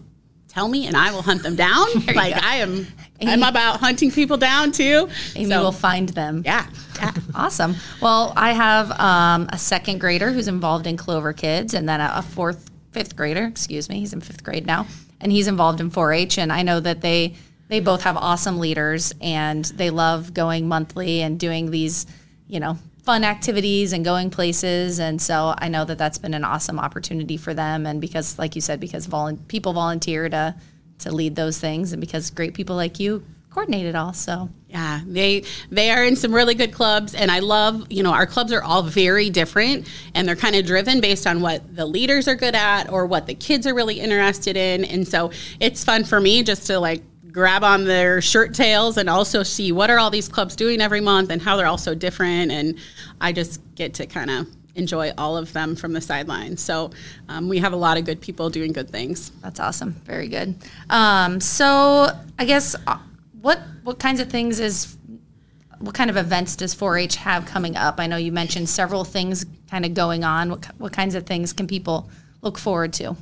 tell 0.48 0.68
me 0.68 0.86
and 0.86 0.96
I 0.96 1.12
will 1.12 1.20
hunt 1.20 1.42
them 1.42 1.56
down. 1.56 1.86
like. 2.14 2.34
I 2.42 2.56
am, 2.56 2.86
I'm 3.20 3.42
about 3.42 3.80
hunting 3.80 4.10
people 4.10 4.36
down 4.38 4.72
too. 4.72 5.08
Amy 5.34 5.50
So, 5.50 5.62
will 5.62 5.72
find 5.72 6.08
them. 6.10 6.42
yeah, 6.46 6.66
yeah. 6.96 7.12
Awesome. 7.34 7.74
Well, 8.00 8.32
I 8.36 8.52
have 8.52 8.90
um, 8.98 9.48
a 9.52 9.58
second 9.58 9.98
grader 9.98 10.30
who's 10.32 10.48
involved 10.48 10.86
in 10.86 10.96
Clover 10.96 11.32
Kids, 11.34 11.74
and 11.74 11.86
then 11.88 12.00
a, 12.00 12.12
a 12.16 12.22
fourth, 12.22 12.70
fifth 12.92 13.14
grader. 13.16 13.44
Excuse 13.44 13.88
me, 13.90 13.98
he's 14.00 14.12
in 14.14 14.20
fifth 14.22 14.42
grade 14.44 14.64
now, 14.66 14.86
and 15.24 15.32
he's 15.32 15.48
involved 15.48 15.80
in 15.80 15.90
4-H. 15.90 16.38
And 16.38 16.52
I 16.52 16.62
know 16.62 16.78
that 16.78 17.00
they 17.00 17.34
they 17.68 17.80
both 17.80 18.02
have 18.02 18.18
awesome 18.18 18.58
leaders, 18.58 19.14
and 19.22 19.64
they 19.64 19.88
love 19.88 20.34
going 20.34 20.68
monthly 20.68 21.22
and 21.22 21.40
doing 21.40 21.70
these, 21.70 22.06
you 22.46 22.60
know, 22.60 22.76
fun 23.02 23.24
activities 23.24 23.94
and 23.94 24.04
going 24.04 24.28
places. 24.28 25.00
And 25.00 25.20
so 25.20 25.54
I 25.56 25.68
know 25.68 25.86
that 25.86 25.96
that's 25.96 26.18
been 26.18 26.34
an 26.34 26.44
awesome 26.44 26.78
opportunity 26.78 27.38
for 27.38 27.54
them. 27.54 27.86
And 27.86 28.02
because, 28.02 28.38
like 28.38 28.54
you 28.54 28.60
said, 28.60 28.80
because 28.80 29.06
volun- 29.06 29.48
people 29.48 29.72
volunteer 29.72 30.28
to 30.28 30.54
to 31.00 31.10
lead 31.10 31.34
those 31.34 31.58
things, 31.58 31.92
and 31.92 32.00
because 32.00 32.30
great 32.30 32.54
people 32.54 32.76
like 32.76 33.00
you 33.00 33.24
coordinate 33.54 33.86
it 33.86 33.94
all. 33.94 34.12
So 34.12 34.50
Yeah, 34.68 35.00
they 35.06 35.44
they 35.70 35.90
are 35.90 36.04
in 36.04 36.16
some 36.16 36.34
really 36.34 36.54
good 36.56 36.72
clubs, 36.72 37.14
and 37.14 37.30
I 37.30 37.38
love 37.38 37.86
you 37.90 38.02
know 38.02 38.12
our 38.12 38.26
clubs 38.26 38.52
are 38.52 38.62
all 38.62 38.82
very 38.82 39.30
different, 39.30 39.88
and 40.14 40.26
they're 40.26 40.36
kind 40.36 40.56
of 40.56 40.66
driven 40.66 41.00
based 41.00 41.26
on 41.26 41.40
what 41.40 41.74
the 41.74 41.86
leaders 41.86 42.26
are 42.26 42.34
good 42.34 42.56
at 42.56 42.90
or 42.90 43.06
what 43.06 43.26
the 43.26 43.34
kids 43.34 43.66
are 43.66 43.74
really 43.74 44.00
interested 44.00 44.56
in, 44.56 44.84
and 44.84 45.06
so 45.06 45.30
it's 45.60 45.84
fun 45.84 46.02
for 46.04 46.20
me 46.20 46.42
just 46.42 46.66
to 46.66 46.80
like 46.80 47.02
grab 47.30 47.64
on 47.64 47.84
their 47.84 48.20
shirt 48.20 48.54
tails 48.54 48.96
and 48.96 49.08
also 49.08 49.42
see 49.42 49.72
what 49.72 49.90
are 49.90 49.98
all 49.98 50.10
these 50.10 50.28
clubs 50.28 50.54
doing 50.54 50.80
every 50.80 51.00
month 51.00 51.30
and 51.30 51.42
how 51.42 51.56
they're 51.56 51.66
all 51.66 51.78
so 51.78 51.94
different, 51.94 52.50
and 52.50 52.76
I 53.20 53.32
just 53.32 53.60
get 53.76 53.94
to 53.94 54.06
kind 54.06 54.30
of 54.30 54.48
enjoy 54.74 55.12
all 55.16 55.36
of 55.36 55.52
them 55.52 55.76
from 55.76 55.92
the 55.92 56.00
sidelines. 56.00 56.60
So 56.60 56.90
um, 57.28 57.48
we 57.48 57.58
have 57.58 57.72
a 57.72 57.76
lot 57.76 57.96
of 57.96 58.04
good 58.04 58.20
people 58.20 58.50
doing 58.50 58.72
good 58.72 58.90
things. 58.90 59.30
That's 59.40 59.60
awesome. 59.60 59.92
Very 60.04 60.26
good. 60.26 60.56
Um, 60.90 61.40
so 61.40 62.08
I 62.40 62.44
guess 62.44 62.74
uh, 62.86 62.98
what 63.44 63.60
what 63.82 63.98
kinds 63.98 64.20
of 64.20 64.30
things 64.30 64.58
is 64.58 64.96
what 65.78 65.94
kind 65.94 66.08
of 66.08 66.16
events 66.16 66.56
does 66.56 66.74
4-H 66.74 67.16
have 67.16 67.44
coming 67.44 67.76
up? 67.76 68.00
I 68.00 68.06
know 68.06 68.16
you 68.16 68.32
mentioned 68.32 68.70
several 68.70 69.04
things 69.04 69.44
kind 69.70 69.84
of 69.84 69.92
going 69.92 70.24
on. 70.24 70.48
What 70.48 70.64
what 70.78 70.92
kinds 70.92 71.14
of 71.14 71.26
things 71.26 71.52
can 71.52 71.66
people 71.66 72.08
look 72.44 72.58
forward 72.58 72.92
to? 72.94 73.16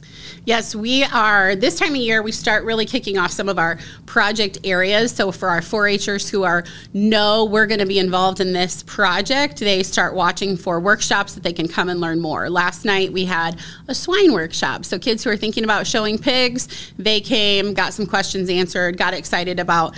Yes, 0.44 0.74
we 0.74 1.04
are. 1.04 1.54
This 1.54 1.78
time 1.78 1.90
of 1.90 1.96
year, 1.96 2.22
we 2.22 2.32
start 2.32 2.64
really 2.64 2.84
kicking 2.84 3.16
off 3.16 3.30
some 3.30 3.48
of 3.48 3.58
our 3.58 3.78
project 4.04 4.58
areas. 4.64 5.12
So, 5.12 5.30
for 5.30 5.48
our 5.48 5.62
4 5.62 5.88
Hers 5.88 6.28
who 6.28 6.42
are 6.42 6.64
know 6.92 7.44
we're 7.44 7.66
going 7.66 7.80
to 7.80 7.86
be 7.86 7.98
involved 7.98 8.40
in 8.40 8.52
this 8.52 8.82
project, 8.82 9.60
they 9.60 9.82
start 9.82 10.14
watching 10.14 10.56
for 10.56 10.80
workshops 10.80 11.34
that 11.34 11.42
they 11.42 11.52
can 11.52 11.68
come 11.68 11.88
and 11.88 12.00
learn 12.00 12.20
more. 12.20 12.50
Last 12.50 12.84
night, 12.84 13.12
we 13.12 13.24
had 13.24 13.60
a 13.88 13.94
swine 13.94 14.32
workshop. 14.32 14.84
So, 14.84 14.98
kids 14.98 15.24
who 15.24 15.30
are 15.30 15.36
thinking 15.36 15.64
about 15.64 15.86
showing 15.86 16.18
pigs, 16.18 16.92
they 16.98 17.20
came, 17.20 17.74
got 17.74 17.94
some 17.94 18.06
questions 18.06 18.50
answered, 18.50 18.98
got 18.98 19.14
excited 19.14 19.60
about 19.60 19.94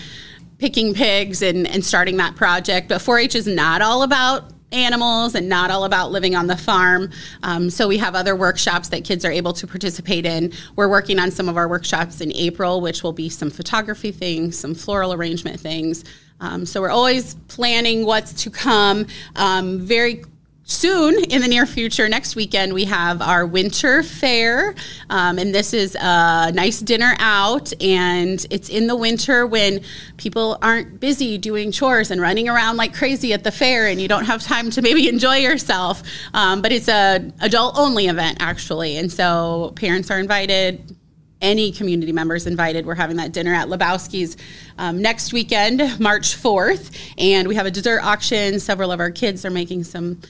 picking 0.59 0.95
pigs 0.95 1.43
and, 1.43 1.67
and 1.67 1.85
starting 1.85 2.17
that 2.19 2.37
project. 2.37 2.89
But 2.89 3.01
4 3.01 3.19
H 3.19 3.35
is 3.35 3.47
not 3.47 3.83
all 3.83 4.03
about 4.03 4.54
animals 4.75 5.35
and 5.35 5.49
not 5.49 5.71
all 5.71 5.85
about 5.85 6.11
living 6.11 6.35
on 6.35 6.47
the 6.47 6.57
farm. 6.57 7.11
Um, 7.43 7.71
so 7.71 7.89
we 7.89 7.99
have 7.99 8.15
other 8.15 8.37
workshops 8.37 8.89
that 8.89 9.05
kids 9.05 9.25
are 9.25 9.31
able 9.31 9.53
to 9.55 9.67
participate 9.67 10.27
in. 10.27 10.53
We're 10.77 10.89
working 10.91 11.19
on 11.19 11.31
some 11.31 11.49
of 11.49 11.57
our 11.57 11.69
workshops 11.69 12.21
in 12.21 12.33
April, 12.35 12.81
which 12.81 13.03
will 13.03 13.13
be 13.13 13.29
some 13.29 13.51
photography 13.51 14.13
things, 14.13 14.59
some 14.59 14.75
floral 14.75 15.13
arrangement 15.13 15.61
things. 15.61 16.05
Um, 16.41 16.67
so 16.67 16.81
we're 16.81 16.91
always 16.91 17.35
planning 17.49 18.05
what's 18.05 18.43
to 18.43 18.51
come. 18.51 19.07
Um, 19.37 19.79
very 19.81 20.25
soon 20.65 21.23
in 21.25 21.43
the 21.43 21.49
near 21.49 21.67
future 21.67 22.09
next 22.09 22.35
weekend 22.35 22.73
we 22.73 22.87
have 22.87 23.21
our 23.21 23.45
winter 23.47 24.03
fair 24.03 24.75
um, 25.11 25.39
and 25.39 25.55
this 25.55 25.75
is 25.75 25.95
a 25.95 26.51
nice 26.55 26.81
dinner 26.81 27.15
out 27.19 27.71
and 27.83 28.47
it's 28.51 28.71
in 28.71 28.87
the 28.87 28.97
winter 28.97 29.47
when 29.47 29.79
people 30.17 30.57
aren't 30.63 30.99
busy 30.99 31.37
doing 31.37 31.71
chores 31.71 32.11
and 32.11 32.19
running 32.19 32.49
around 32.49 32.79
like 32.79 32.95
crazy 32.95 33.35
at 33.35 33.45
the 33.45 33.53
fair 33.53 33.89
and 33.89 34.01
you 34.01 34.09
don't 34.09 34.25
have 34.25 34.43
time 34.43 34.71
to 34.71 34.81
maybe 34.81 35.07
enjoy 35.07 35.37
yourself 35.37 36.03
um, 36.33 36.63
but 36.63 36.73
it's 36.73 36.89
a 36.89 37.31
adult 37.41 37.77
only 37.77 38.07
event 38.07 38.39
actually 38.41 38.97
and 38.97 39.13
so 39.13 39.71
parents 39.77 40.11
are 40.11 40.19
invited 40.19 40.97
any 41.43 41.71
community 41.73 42.11
members 42.11 42.47
invited. 42.47 42.87
We're 42.87 42.95
having 42.95 43.19
that 43.19 43.33
dinner 43.33 43.53
at 43.53 43.69
Lebowski's 43.69 44.39
um, 44.79 45.03
next 45.03 45.35
weekend, 45.35 46.01
March 46.01 46.37
4th. 46.37 46.97
And 47.19 47.47
we 47.47 47.55
have 47.55 47.67
a 47.67 47.71
dessert 47.71 48.01
auction. 48.03 48.59
Several 48.59 48.91
of 48.91 48.99
our 48.99 49.11
kids 49.11 49.45
are 49.45 49.51
making 49.51 49.85
some 49.85 50.21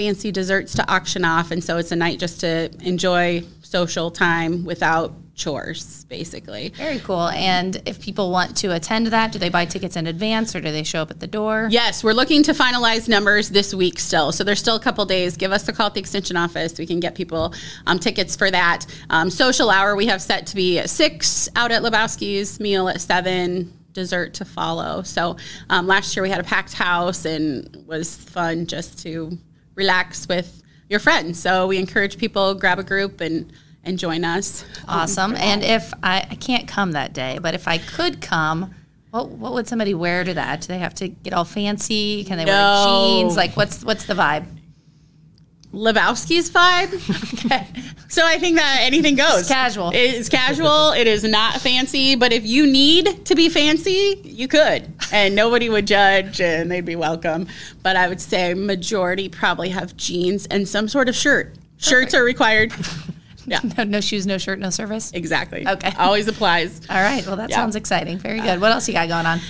fancy 0.00 0.32
desserts 0.32 0.72
to 0.72 0.90
auction 0.90 1.26
off. 1.26 1.50
And 1.50 1.62
so 1.62 1.76
it's 1.76 1.92
a 1.92 1.96
night 1.96 2.18
just 2.18 2.40
to 2.40 2.70
enjoy 2.80 3.42
social 3.60 4.10
time 4.10 4.64
without 4.64 5.12
chores, 5.34 6.04
basically. 6.04 6.70
Very 6.70 7.00
cool. 7.00 7.28
And 7.28 7.82
if 7.84 8.00
people 8.00 8.30
want 8.30 8.56
to 8.58 8.74
attend 8.74 9.08
that, 9.08 9.30
do 9.30 9.38
they 9.38 9.50
buy 9.50 9.66
tickets 9.66 9.96
in 9.96 10.06
advance 10.06 10.56
or 10.56 10.62
do 10.62 10.72
they 10.72 10.84
show 10.84 11.02
up 11.02 11.10
at 11.10 11.20
the 11.20 11.26
door? 11.26 11.68
Yes, 11.70 12.02
we're 12.02 12.14
looking 12.14 12.42
to 12.44 12.52
finalize 12.52 13.10
numbers 13.10 13.50
this 13.50 13.74
week 13.74 13.98
still. 13.98 14.32
So 14.32 14.42
there's 14.42 14.58
still 14.58 14.76
a 14.76 14.80
couple 14.80 15.04
days. 15.04 15.36
Give 15.36 15.52
us 15.52 15.68
a 15.68 15.72
call 15.74 15.88
at 15.88 15.94
the 15.94 16.00
extension 16.00 16.38
office. 16.38 16.78
We 16.78 16.86
can 16.86 16.98
get 16.98 17.14
people 17.14 17.52
um, 17.86 17.98
tickets 17.98 18.34
for 18.34 18.50
that. 18.50 18.86
Um, 19.10 19.28
social 19.28 19.68
hour 19.68 19.94
we 19.94 20.06
have 20.06 20.22
set 20.22 20.46
to 20.46 20.56
be 20.56 20.78
at 20.78 20.88
six 20.88 21.50
out 21.56 21.72
at 21.72 21.82
Lebowski's, 21.82 22.58
meal 22.58 22.88
at 22.88 23.02
seven, 23.02 23.70
dessert 23.92 24.32
to 24.34 24.46
follow. 24.46 25.02
So 25.02 25.36
um, 25.68 25.86
last 25.86 26.16
year 26.16 26.22
we 26.22 26.30
had 26.30 26.40
a 26.40 26.44
packed 26.44 26.72
house 26.72 27.26
and 27.26 27.84
was 27.86 28.16
fun 28.16 28.66
just 28.66 28.98
to 29.00 29.36
relax 29.80 30.28
with 30.28 30.62
your 30.88 31.00
friends. 31.00 31.40
So 31.40 31.66
we 31.66 31.78
encourage 31.78 32.18
people 32.18 32.54
grab 32.54 32.78
a 32.78 32.84
group 32.84 33.20
and 33.20 33.52
and 33.82 33.98
join 33.98 34.24
us. 34.24 34.62
Awesome. 34.86 35.34
And 35.36 35.64
if 35.64 35.92
I, 36.02 36.18
I 36.30 36.34
can't 36.34 36.68
come 36.68 36.92
that 36.92 37.14
day, 37.14 37.38
but 37.40 37.54
if 37.54 37.66
I 37.66 37.78
could 37.78 38.20
come, 38.20 38.74
what 39.10 39.30
what 39.30 39.52
would 39.54 39.66
somebody 39.66 39.94
wear 39.94 40.22
to 40.22 40.34
that? 40.34 40.60
Do 40.60 40.66
they 40.68 40.78
have 40.78 40.94
to 40.96 41.08
get 41.08 41.32
all 41.32 41.44
fancy? 41.46 42.24
Can 42.24 42.36
they 42.38 42.44
No. 42.44 42.52
wear 42.52 43.22
jeans? 43.24 43.36
Like 43.36 43.56
what's 43.56 43.82
what's 43.84 44.04
the 44.06 44.14
vibe? 44.14 44.44
Lebowski's 45.72 46.50
vibe. 46.50 47.44
okay. 47.46 47.66
So 48.08 48.26
I 48.26 48.38
think 48.38 48.56
that 48.56 48.78
anything 48.80 49.14
goes. 49.14 49.40
It's 49.40 49.48
casual. 49.48 49.90
It's 49.94 50.28
casual. 50.28 50.90
it 50.92 51.06
is 51.06 51.22
not 51.22 51.60
fancy, 51.60 52.16
but 52.16 52.32
if 52.32 52.44
you 52.44 52.66
need 52.66 53.24
to 53.26 53.34
be 53.36 53.48
fancy, 53.48 54.20
you 54.24 54.48
could, 54.48 54.92
and 55.12 55.34
nobody 55.36 55.68
would 55.68 55.86
judge, 55.86 56.40
and 56.40 56.70
they'd 56.70 56.84
be 56.84 56.96
welcome. 56.96 57.46
But 57.84 57.94
I 57.96 58.08
would 58.08 58.20
say 58.20 58.52
majority 58.54 59.28
probably 59.28 59.68
have 59.68 59.96
jeans 59.96 60.46
and 60.46 60.68
some 60.68 60.88
sort 60.88 61.08
of 61.08 61.14
shirt. 61.14 61.54
Shirts 61.78 62.14
are 62.14 62.24
required. 62.24 62.72
Yeah, 63.46 63.58
No, 63.78 63.82
no 63.84 64.00
shoes, 64.00 64.26
no 64.28 64.38
shirt, 64.38 64.60
no 64.60 64.70
service. 64.70 65.10
exactly. 65.12 65.66
Okay. 65.66 65.90
always 65.98 66.28
applies. 66.28 66.82
All 66.90 67.02
right. 67.02 67.26
Well, 67.26 67.36
that 67.36 67.50
Yeah. 67.50 67.56
sounds 67.56 67.74
exciting. 67.74 68.18
Very 68.18 68.38
uh, 68.38 68.44
good. 68.44 68.60
What 68.60 68.70
else 68.70 68.86
you 68.86 68.94
got 68.94 69.08
going 69.08 69.26
on? 69.26 69.40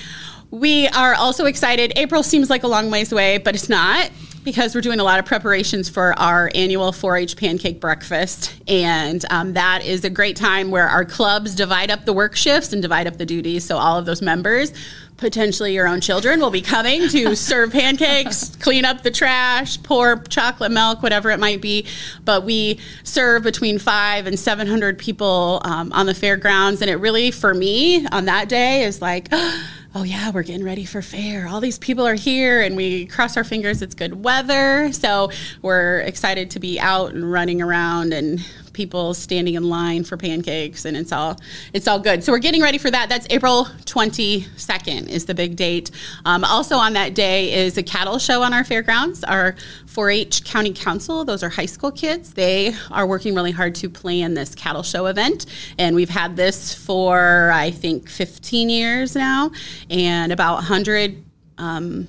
We 0.51 0.89
are 0.89 1.15
also 1.15 1.45
excited. 1.45 1.93
April 1.97 2.23
seems 2.23 2.49
like 2.49 2.63
a 2.63 2.69
long 2.69 2.91
ways 2.91 3.13
away, 3.13 3.39
but 3.39 3.55
it's 3.57 3.69
not. 3.69 4.11
Because 4.45 4.75
we're 4.75 4.81
doing 4.81 5.01
a 5.01 5.05
lot 5.05 5.19
of 5.19 5.27
preparations 5.27 5.89
for 5.89 6.19
our 6.19 6.51
annual 6.55 6.93
4 6.93 7.17
H 7.19 7.37
pancake 7.37 7.81
breakfast. 7.81 8.55
And 8.67 9.25
um, 9.31 9.53
that 9.53 9.85
is 9.85 10.05
a 10.05 10.11
great 10.11 10.37
time 10.37 10.71
where 10.71 10.89
our 10.89 11.05
clubs 11.05 11.55
divide 11.55 11.91
up 11.91 12.05
the 12.05 12.13
work 12.13 12.37
shifts 12.37 12.73
and 12.73 12.81
divide 12.81 13.07
up 13.07 13.19
the 13.19 13.27
duties. 13.27 13.65
So 13.65 13.77
all 13.77 13.99
of 13.99 14.07
those 14.07 14.23
members, 14.23 14.73
potentially 15.19 15.75
your 15.75 15.87
own 15.87 16.01
children, 16.01 16.41
will 16.41 16.51
be 16.51 16.63
coming 16.63 17.09
to 17.09 17.37
serve 17.37 17.73
pancakes, 17.73 18.57
clean 18.57 18.87
up 18.87 19.03
the 19.03 19.11
trash, 19.11 19.83
pour 19.83 20.17
chocolate 20.29 20.73
milk, 20.73 21.03
whatever 21.03 21.31
it 21.31 21.39
might 21.39 21.61
be. 21.61 21.87
But 22.25 22.45
we 22.45 22.81
serve 23.05 23.43
between 23.43 23.79
five 23.79 24.27
and 24.27 24.39
700 24.39 24.99
people 24.99 25.61
um, 25.65 25.93
on 25.93 26.07
the 26.07 26.15
fairgrounds. 26.15 26.81
And 26.81 26.91
it 26.91 26.97
really, 26.97 27.31
for 27.31 27.53
me, 27.53 28.07
on 28.07 28.25
that 28.25 28.49
day, 28.49 28.85
is 28.85 29.03
like, 29.03 29.29
oh 29.95 30.03
yeah, 30.05 30.31
we're 30.31 30.43
getting 30.43 30.65
ready 30.65 30.85
for 30.85 31.03
fair. 31.03 31.49
All 31.49 31.61
these 31.61 31.79
people 31.79 32.07
are 32.07 32.15
here, 32.15 32.61
and 32.63 32.77
we 32.77 33.07
cross 33.07 33.37
our 33.37 33.45
fingers 33.45 33.83
it's 33.83 33.95
good 33.95 34.25
weather. 34.25 34.93
So 34.93 35.31
we're 35.63 36.01
excited 36.01 36.51
to 36.53 36.61
be 36.61 36.79
out 36.79 37.13
and 37.13 37.31
running 37.31 37.61
around 37.61 38.13
and 38.13 38.45
people 38.81 39.13
standing 39.13 39.57
in 39.57 39.69
line 39.69 40.03
for 40.03 40.17
pancakes 40.17 40.87
and 40.87 40.97
it's 40.97 41.13
all 41.13 41.39
it's 41.75 41.87
all 41.87 41.99
good. 41.99 42.25
So 42.25 42.33
we're 42.33 42.39
getting 42.39 42.63
ready 42.63 42.79
for 42.79 42.91
that. 42.91 43.11
That's 43.11 43.27
april 43.29 43.67
22nd 43.85 45.07
is 45.07 45.27
the 45.27 45.35
big 45.35 45.55
date. 45.55 45.91
Um, 46.25 46.45
also 46.45 46.77
on 46.77 46.95
that 46.95 47.15
day 47.15 47.53
is 47.53 47.77
a 47.77 47.83
cattle 47.83 48.19
show 48.19 48.43
on 48.43 48.55
our 48.55 48.65
fairgrounds. 48.65 49.23
Our 49.23 49.55
4-h 49.85 50.45
county 50.45 50.73
council 50.73 51.27
those 51.27 51.43
are 51.43 51.51
high 51.51 51.67
school 51.67 51.93
kids 51.93 52.33
they 52.33 52.75
are 52.91 53.07
working 53.07 53.35
really 53.35 53.51
hard 53.51 53.75
to 53.75 53.91
plan 53.91 54.33
this 54.33 54.55
cattle 54.55 54.83
show 54.83 55.05
event. 55.05 55.45
And 55.77 55.95
we've 55.95 56.09
had 56.09 56.37
this 56.37 56.73
for 56.73 57.51
i 57.53 57.71
think 57.71 58.09
15 58.09 58.71
years 58.71 59.15
now 59.15 59.51
and 59.91 60.33
about 60.33 60.55
100 60.55 61.23
um, 61.59 62.09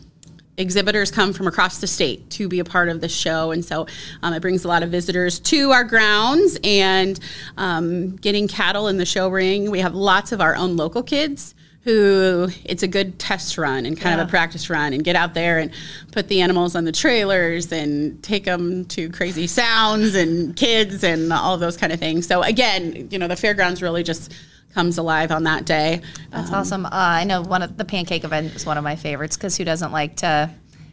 exhibitors 0.61 1.11
come 1.11 1.33
from 1.33 1.47
across 1.47 1.79
the 1.79 1.87
state 1.87 2.29
to 2.31 2.47
be 2.47 2.59
a 2.59 2.65
part 2.65 2.89
of 2.89 3.01
the 3.01 3.09
show. 3.09 3.51
And 3.51 3.65
so 3.65 3.87
um, 4.23 4.33
it 4.33 4.41
brings 4.41 4.63
a 4.63 4.67
lot 4.67 4.83
of 4.83 4.89
visitors 4.89 5.39
to 5.39 5.71
our 5.71 5.83
grounds 5.83 6.57
and 6.63 7.19
um, 7.57 8.15
getting 8.17 8.47
cattle 8.47 8.87
in 8.87 8.97
the 8.97 9.05
show 9.05 9.27
ring. 9.27 9.69
We 9.71 9.79
have 9.79 9.95
lots 9.95 10.31
of 10.31 10.39
our 10.41 10.55
own 10.55 10.77
local 10.77 11.03
kids 11.03 11.55
who 11.83 12.47
it's 12.63 12.83
a 12.83 12.87
good 12.87 13.17
test 13.17 13.57
run 13.57 13.87
and 13.87 13.99
kind 13.99 14.19
of 14.19 14.27
a 14.27 14.29
practice 14.29 14.69
run 14.69 14.93
and 14.93 15.03
get 15.03 15.15
out 15.15 15.33
there 15.33 15.57
and 15.57 15.71
put 16.11 16.27
the 16.27 16.39
animals 16.41 16.75
on 16.75 16.85
the 16.85 16.91
trailers 16.91 17.71
and 17.71 18.21
take 18.21 18.45
them 18.45 18.85
to 18.85 19.09
crazy 19.09 19.47
sounds 19.47 20.13
and 20.13 20.55
kids 20.55 21.03
and 21.03 21.33
all 21.33 21.57
those 21.57 21.77
kind 21.77 21.91
of 21.91 21.99
things. 21.99 22.27
So 22.27 22.43
again 22.43 23.07
you 23.09 23.17
know 23.17 23.27
the 23.27 23.35
fairgrounds 23.35 23.81
really 23.81 24.03
just 24.03 24.31
comes 24.73 24.97
alive 24.97 25.31
on 25.31 25.43
that 25.43 25.65
day 25.65 26.01
That's 26.29 26.51
awesome. 26.51 26.85
Uh, 26.85 26.89
I 26.91 27.23
know 27.23 27.41
one 27.41 27.61
of 27.61 27.77
the 27.77 27.85
pancake 27.85 28.23
event 28.23 28.55
is 28.55 28.65
one 28.65 28.77
of 28.77 28.83
my 28.83 28.95
favorites 28.95 29.37
because 29.37 29.57
who 29.57 29.65
doesn't 29.65 29.91
like 29.91 30.17
to 30.17 30.49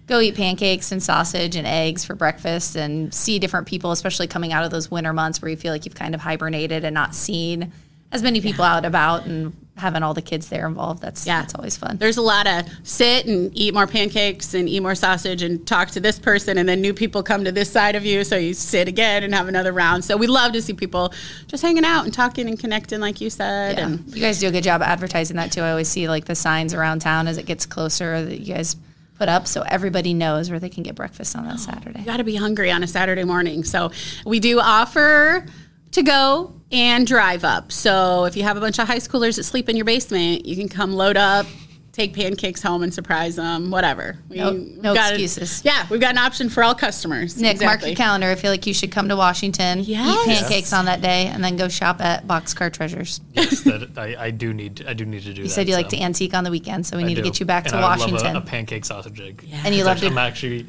go 0.09 0.21
eat 0.21 0.35
pancakes 0.35 0.91
and 0.91 1.03
sausage 1.03 1.55
and 1.55 1.67
eggs 1.67 2.05
for 2.05 2.15
breakfast 2.15 2.77
and 2.77 3.13
see 3.13 3.39
different 3.39 3.67
people, 3.67 3.93
especially 3.93 4.27
coming 4.27 4.53
out 4.53 4.65
of 4.65 4.71
those 4.71 4.91
winter 4.91 5.13
months 5.13 5.41
where 5.41 5.51
you 5.51 5.57
feel 5.57 5.73
like 5.73 5.85
you've 5.85 5.95
kind 5.95 6.15
of 6.15 6.21
hibernated 6.21 6.83
and 6.85 6.95
not 6.95 7.15
seen 7.15 7.73
as 8.11 8.23
many 8.23 8.41
people 8.41 8.65
out 8.65 8.85
about 8.87 9.27
and 9.27 9.55
having 9.79 10.03
all 10.03 10.13
the 10.15 10.23
kids 10.23 10.49
there 10.49 10.67
involved. 10.67 11.01
That's 11.03 11.27
Yeah. 11.27 11.41
that's 11.41 11.55
always 11.55 11.77
fun. 11.77 11.97
There's 11.99 12.17
a 12.17 12.23
lot 12.23 12.47
of 12.47 12.65
sit 12.83 13.27
and 13.27 13.51
eat 13.55 13.73
more 13.75 13.87
pancakes 13.87 14.55
and 14.55 14.69
eat 14.69 14.81
more 14.81 14.95
sausage 14.95 15.43
and 15.43 15.67
talk 15.67 15.91
to 15.93 16.01
this 16.01 16.19
person, 16.19 16.59
and 16.59 16.69
then 16.69 16.81
new 16.81 16.93
people 16.93 17.23
come 17.23 17.45
to 17.45 17.53
this 17.53 17.71
side 17.71 17.95
of 17.97 18.05
you, 18.05 18.25
so 18.25 18.37
you 18.37 18.55
sit 18.55 18.89
again 18.89 19.23
and 19.23 19.35
have 19.35 19.49
another 19.49 19.73
round. 19.73 20.05
So 20.05 20.17
we 20.17 20.27
love 20.27 20.53
to 20.53 20.61
see 20.63 20.73
people 20.73 21.13
just 21.47 21.63
hanging 21.63 21.85
out 21.85 22.05
and 22.05 22.13
talking 22.13 22.49
and 22.49 22.59
connecting, 22.59 23.01
like 23.01 23.21
you 23.21 23.31
said. 23.31 23.79
Yeah. 23.79 23.87
And 23.87 24.15
You 24.15 24.21
guys 24.21 24.39
do 24.41 24.49
a 24.49 24.53
good 24.53 24.65
job 24.65 24.83
advertising 24.83 25.37
that 25.37 25.53
too. 25.53 25.63
I 25.63 25.71
always 25.71 25.89
see 25.89 26.09
like 26.09 26.25
the 26.27 26.35
signs 26.35 26.75
around 26.75 27.01
town 27.01 27.29
as 27.29 27.39
it 27.39 27.47
gets 27.47 27.65
closer 27.67 28.25
that 28.25 28.41
you 28.41 28.55
guys 28.55 28.77
put 29.19 29.29
up 29.29 29.47
so 29.49 29.63
everybody 29.63 30.15
knows 30.15 30.49
where 30.49 30.61
they 30.61 30.69
can 30.69 30.85
get 30.85 30.95
breakfast 30.95 31.35
on 31.37 31.45
that 31.47 31.59
Saturday. 31.61 31.99
you 32.01 32.05
got 32.07 32.19
to 32.19 32.25
be 32.25 32.37
hungry 32.37 32.71
on 32.71 32.83
a 32.83 32.87
Saturday 32.87 33.25
morning. 33.25 33.65
So 33.65 33.91
we 34.25 34.39
do 34.41 34.61
offer 34.61 35.45
to 35.93 36.03
go 36.03 36.53
and 36.71 37.07
drive 37.07 37.45
up. 37.45 37.73
So 37.73 38.25
if 38.25 38.37
you 38.37 38.43
have 38.43 38.57
a 38.57 38.61
bunch 38.61 38.79
of 38.79 38.87
high 38.87 38.99
schoolers 38.99 39.37
that 39.37 39.45
sleep 39.45 39.69
in 39.69 39.77
your 39.77 39.85
basement, 39.87 40.45
you 40.47 40.57
can 40.57 40.69
come 40.69 40.93
load 40.93 41.17
up. 41.17 41.47
Take 41.93 42.15
pancakes 42.15 42.63
home 42.63 42.85
and 42.85 42.95
surprise 42.95 43.35
them, 43.35 43.73
whatever. 43.73 44.17
We, 44.29 44.37
No- 44.37 44.51
no 44.53 44.95
got- 44.95 45.15
excuses. 45.15 45.63
yeah, 45.65 45.85
we've 45.91 46.01
got 46.01 46.13
an 46.13 46.19
option 46.19 46.49
for 46.49 46.63
all 46.63 46.73
customers. 46.73 47.41
Nick, 47.41 47.61
mark 47.61 47.85
your 47.85 47.97
calendar. 47.97 48.29
I 48.29 48.37
feel 48.37 48.53
like 48.53 48.69
you 48.69 48.75
should 48.75 48.93
come 48.93 49.09
to 49.09 49.17
Washington, 49.17 49.81
Yes. 49.81 50.29
eat 50.29 50.33
pancakes 50.41 50.73
on 50.73 50.85
that 50.85 51.01
day, 51.03 51.27
and 51.27 51.43
then 51.43 51.57
go 51.57 51.67
shop 51.67 52.01
at 52.01 52.25
Boxcar 52.25 52.73
Treasures. 52.73 53.21
Yes, 53.33 53.63
that 53.63 53.99
I, 53.99 54.27
I 54.27 54.31
do 54.31 54.55
need. 54.55 54.85
I 54.87 54.93
do 54.95 55.05
need 55.07 55.23
to 55.23 55.31
do. 55.31 55.43
That. 55.43 55.43
You 55.43 55.49
said 55.49 55.69
you 55.69 55.75
like 55.75 55.89
to 55.89 55.99
antique 56.01 56.35
on 56.35 56.45
the 56.45 56.53
weekend, 56.53 56.87
so 56.87 56.97
we 56.97 57.03
need 57.03 57.17
to 57.17 57.23
get 57.23 57.41
you 57.41 57.47
back 57.47 57.65
to 57.65 57.75
I 57.77 57.81
love 57.81 57.99
Washington. 57.99 58.37
a, 58.37 58.39
a 58.39 58.43
pancake 58.43 58.85
sausage 58.85 59.21
egg. 59.21 59.45
And 59.65 59.75
you 59.75 59.83
love 59.83 59.99
to- 59.99 60.07
I'm 60.07 60.19
actually 60.19 60.67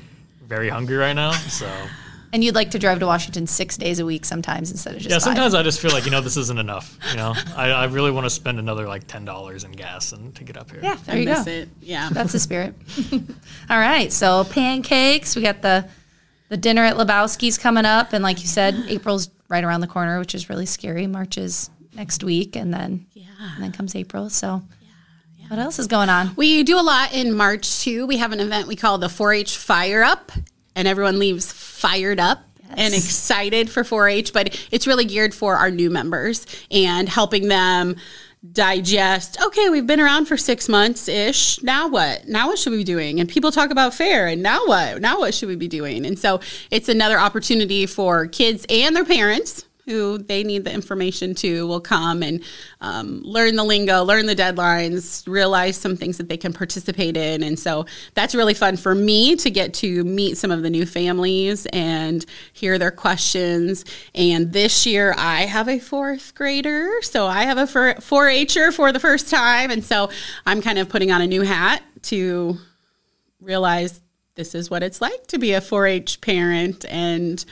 very 0.47 0.69
hungry 0.69 0.97
right 0.97 1.13
now, 1.13 1.29
so 1.33 1.69
and 2.31 2.43
you'd 2.43 2.55
like 2.55 2.71
to 2.71 2.79
drive 2.79 2.99
to 2.99 3.05
Washington 3.05 3.47
six 3.47 3.77
days 3.77 3.99
a 3.99 4.05
week 4.05 4.25
sometimes 4.25 4.71
instead 4.71 4.95
of 4.95 5.01
just 5.01 5.09
yeah. 5.09 5.15
five. 5.15 5.23
Sometimes 5.23 5.53
I 5.53 5.63
just 5.63 5.79
feel 5.81 5.91
like 5.91 6.05
you 6.05 6.11
know 6.11 6.21
this 6.29 6.37
isn't 6.37 6.59
enough. 6.59 6.97
You 7.11 7.17
know, 7.17 7.33
I, 7.55 7.71
I 7.71 7.85
really 7.85 8.11
want 8.11 8.25
to 8.25 8.29
spend 8.29 8.59
another 8.59 8.87
like 8.87 9.07
ten 9.07 9.25
dollars 9.25 9.63
in 9.63 9.71
gas 9.71 10.11
and 10.11 10.35
to 10.35 10.43
get 10.43 10.57
up 10.57 10.71
here. 10.71 10.79
Yeah, 10.83 10.97
there 11.05 11.15
I 11.15 11.19
you 11.19 11.25
miss 11.25 11.45
go. 11.45 11.51
it. 11.51 11.69
Yeah. 11.81 12.09
That's 12.11 12.33
the 12.33 12.39
spirit. 12.39 12.75
All 13.69 13.77
right, 13.77 14.11
so 14.11 14.43
pancakes. 14.45 15.35
We 15.35 15.41
got 15.41 15.61
the 15.61 15.87
the 16.49 16.57
dinner 16.57 16.83
at 16.83 16.95
Lebowski's 16.95 17.57
coming 17.57 17.85
up, 17.85 18.13
and 18.13 18.23
like 18.23 18.41
you 18.41 18.47
said, 18.47 18.75
April's 18.87 19.29
right 19.47 19.63
around 19.63 19.81
the 19.81 19.87
corner, 19.87 20.19
which 20.19 20.35
is 20.35 20.49
really 20.49 20.65
scary. 20.65 21.07
March 21.07 21.37
is 21.37 21.69
next 21.93 22.23
week, 22.23 22.55
and 22.55 22.73
then 22.73 23.05
yeah, 23.13 23.25
and 23.55 23.63
then 23.63 23.71
comes 23.71 23.95
April. 23.95 24.29
So, 24.29 24.61
what 25.47 25.59
else 25.59 25.79
is 25.79 25.87
going 25.87 26.09
on? 26.09 26.35
We 26.35 26.63
do 26.63 26.79
a 26.79 26.81
lot 26.81 27.13
in 27.13 27.33
March 27.33 27.81
too. 27.81 28.05
We 28.05 28.17
have 28.17 28.31
an 28.31 28.39
event 28.39 28.67
we 28.67 28.75
call 28.75 28.97
the 28.97 29.09
4 29.09 29.33
H 29.33 29.57
Fire 29.57 30.03
Up, 30.03 30.31
and 30.75 30.87
everyone 30.87 31.19
leaves 31.19 31.51
fired 31.51 32.19
up. 32.19 32.43
And 32.71 32.93
excited 32.93 33.67
for 33.67 33.83
4 33.83 34.09
H, 34.09 34.31
but 34.31 34.67
it's 34.69 34.85
really 34.85 35.03
geared 35.03 35.33
for 35.33 35.55
our 35.55 35.71
new 35.71 35.89
members 35.89 36.45
and 36.69 37.09
helping 37.09 37.47
them 37.47 37.95
digest 38.53 39.37
okay, 39.41 39.69
we've 39.69 39.85
been 39.85 39.99
around 39.99 40.25
for 40.25 40.37
six 40.37 40.69
months 40.69 41.07
ish. 41.07 41.61
Now 41.61 41.87
what? 41.89 42.27
Now 42.27 42.47
what 42.47 42.59
should 42.59 42.71
we 42.71 42.77
be 42.77 42.83
doing? 42.83 43.19
And 43.19 43.27
people 43.27 43.51
talk 43.51 43.69
about 43.69 43.93
fair, 43.93 44.27
and 44.27 44.41
now 44.41 44.65
what? 44.65 45.01
Now 45.01 45.19
what 45.19 45.33
should 45.33 45.49
we 45.49 45.55
be 45.55 45.67
doing? 45.67 46.05
And 46.05 46.17
so 46.17 46.39
it's 46.71 46.89
another 46.89 47.19
opportunity 47.19 47.85
for 47.85 48.27
kids 48.27 48.65
and 48.69 48.95
their 48.95 49.05
parents 49.05 49.65
who 49.89 50.19
they 50.19 50.43
need 50.43 50.63
the 50.65 50.71
information 50.71 51.33
to 51.33 51.65
will 51.65 51.81
come 51.81 52.21
and 52.21 52.43
um, 52.79 53.21
learn 53.23 53.55
the 53.55 53.63
lingo, 53.63 54.03
learn 54.03 54.27
the 54.27 54.35
deadlines, 54.35 55.27
realize 55.27 55.75
some 55.75 55.95
things 55.95 56.17
that 56.17 56.29
they 56.29 56.37
can 56.37 56.53
participate 56.53 57.17
in. 57.17 57.41
And 57.41 57.57
so 57.57 57.87
that's 58.13 58.35
really 58.35 58.53
fun 58.53 58.77
for 58.77 58.93
me 58.93 59.35
to 59.37 59.49
get 59.49 59.73
to 59.75 60.03
meet 60.03 60.37
some 60.37 60.51
of 60.51 60.61
the 60.61 60.69
new 60.69 60.85
families 60.85 61.65
and 61.67 62.23
hear 62.53 62.77
their 62.77 62.91
questions. 62.91 63.83
And 64.13 64.53
this 64.53 64.85
year 64.85 65.15
I 65.17 65.41
have 65.41 65.67
a 65.67 65.79
fourth 65.79 66.35
grader, 66.35 67.01
so 67.01 67.25
I 67.25 67.43
have 67.43 67.57
a 67.57 67.65
4 67.65 67.95
H'er 68.29 68.71
for 68.71 68.91
the 68.91 68.99
first 68.99 69.29
time. 69.29 69.71
And 69.71 69.83
so 69.83 70.11
I'm 70.45 70.61
kind 70.61 70.77
of 70.77 70.87
putting 70.87 71.11
on 71.11 71.21
a 71.21 71.27
new 71.27 71.41
hat 71.41 71.81
to 72.03 72.59
realize 73.41 74.01
this 74.39 74.55
is 74.55 74.69
what 74.69 74.83
it's 74.83 75.01
like 75.01 75.27
to 75.27 75.37
be 75.37 75.51
a 75.51 75.59
4-H 75.59 76.21
parent, 76.21 76.85
and 76.85 77.43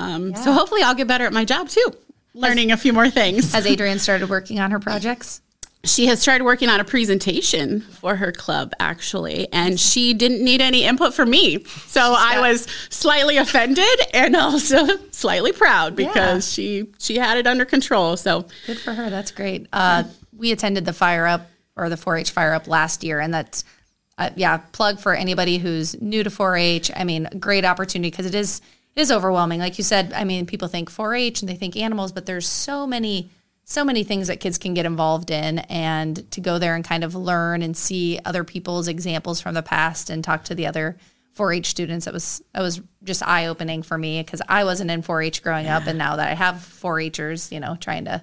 um, 0.00 0.34
so 0.34 0.52
hopefully 0.52 0.82
I'll 0.82 0.94
get 0.94 1.06
better 1.06 1.26
at 1.26 1.32
my 1.32 1.44
job 1.44 1.68
too, 1.68 1.86
learning 2.34 2.72
a 2.72 2.76
few 2.76 2.92
more 2.92 3.10
things. 3.10 3.52
Has 3.52 3.66
Adrienne 3.70 3.98
started 3.98 4.28
working 4.30 4.58
on 4.58 4.70
her 4.70 4.78
projects? 4.78 5.42
She 5.82 6.06
has 6.06 6.20
started 6.20 6.44
working 6.44 6.68
on 6.68 6.78
a 6.78 6.84
presentation 6.84 7.80
for 7.80 8.16
her 8.16 8.32
club 8.32 8.74
actually, 8.78 9.50
and 9.52 9.80
she 9.80 10.12
didn't 10.12 10.44
need 10.44 10.60
any 10.60 10.84
input 10.84 11.14
from 11.14 11.30
me, 11.30 11.64
so 11.64 12.14
I 12.16 12.38
was 12.40 12.66
slightly 12.90 13.38
offended 13.38 14.00
and 14.12 14.36
also 14.36 14.86
slightly 15.10 15.52
proud 15.52 15.96
because 15.96 16.50
she 16.52 16.92
she 16.98 17.16
had 17.16 17.38
it 17.38 17.46
under 17.46 17.64
control. 17.64 18.16
So 18.16 18.46
Good 18.66 18.78
for 18.78 18.92
her. 18.92 19.08
That's 19.08 19.30
great. 19.30 19.68
Uh, 19.72 20.04
we 20.36 20.52
attended 20.52 20.84
the 20.84 20.92
Fire 20.92 21.26
Up 21.26 21.48
or 21.76 21.88
the 21.88 21.96
4-H 21.96 22.30
Fire 22.30 22.52
Up 22.52 22.68
last 22.68 23.02
year, 23.02 23.20
and 23.20 23.32
that's 23.32 23.64
uh, 24.18 24.30
yeah. 24.36 24.58
Plug 24.72 25.00
for 25.00 25.14
anybody 25.14 25.56
who's 25.56 25.98
new 26.00 26.22
to 26.22 26.28
4-H. 26.28 26.90
I 26.94 27.04
mean, 27.04 27.26
great 27.38 27.64
opportunity 27.64 28.10
because 28.10 28.26
it 28.26 28.34
is 28.34 28.60
is 28.96 29.10
overwhelming. 29.12 29.60
Like 29.60 29.78
you 29.78 29.84
said, 29.84 30.12
I 30.12 30.24
mean, 30.24 30.46
people 30.46 30.68
think 30.68 30.90
4-H 30.90 31.42
and 31.42 31.48
they 31.48 31.54
think 31.56 31.76
animals, 31.76 32.12
but 32.12 32.26
there's 32.26 32.48
so 32.48 32.86
many 32.86 33.30
so 33.64 33.84
many 33.84 34.02
things 34.02 34.26
that 34.26 34.40
kids 34.40 34.58
can 34.58 34.74
get 34.74 34.84
involved 34.84 35.30
in, 35.30 35.60
and 35.60 36.28
to 36.32 36.40
go 36.40 36.58
there 36.58 36.74
and 36.74 36.84
kind 36.84 37.04
of 37.04 37.14
learn 37.14 37.62
and 37.62 37.76
see 37.76 38.18
other 38.24 38.42
people's 38.42 38.88
examples 38.88 39.40
from 39.40 39.54
the 39.54 39.62
past 39.62 40.10
and 40.10 40.24
talk 40.24 40.42
to 40.42 40.56
the 40.56 40.66
other 40.66 40.96
4-H 41.38 41.66
students. 41.66 42.08
It 42.08 42.12
was 42.12 42.42
it 42.52 42.60
was 42.60 42.80
just 43.04 43.22
eye 43.22 43.46
opening 43.46 43.84
for 43.84 43.96
me 43.96 44.20
because 44.22 44.42
I 44.48 44.64
wasn't 44.64 44.90
in 44.90 45.02
4-H 45.02 45.44
growing 45.44 45.68
up, 45.68 45.86
and 45.86 45.96
now 45.96 46.16
that 46.16 46.28
I 46.28 46.34
have 46.34 46.56
4-Hers, 46.56 47.52
you 47.52 47.60
know, 47.60 47.76
trying 47.76 48.06
to 48.06 48.22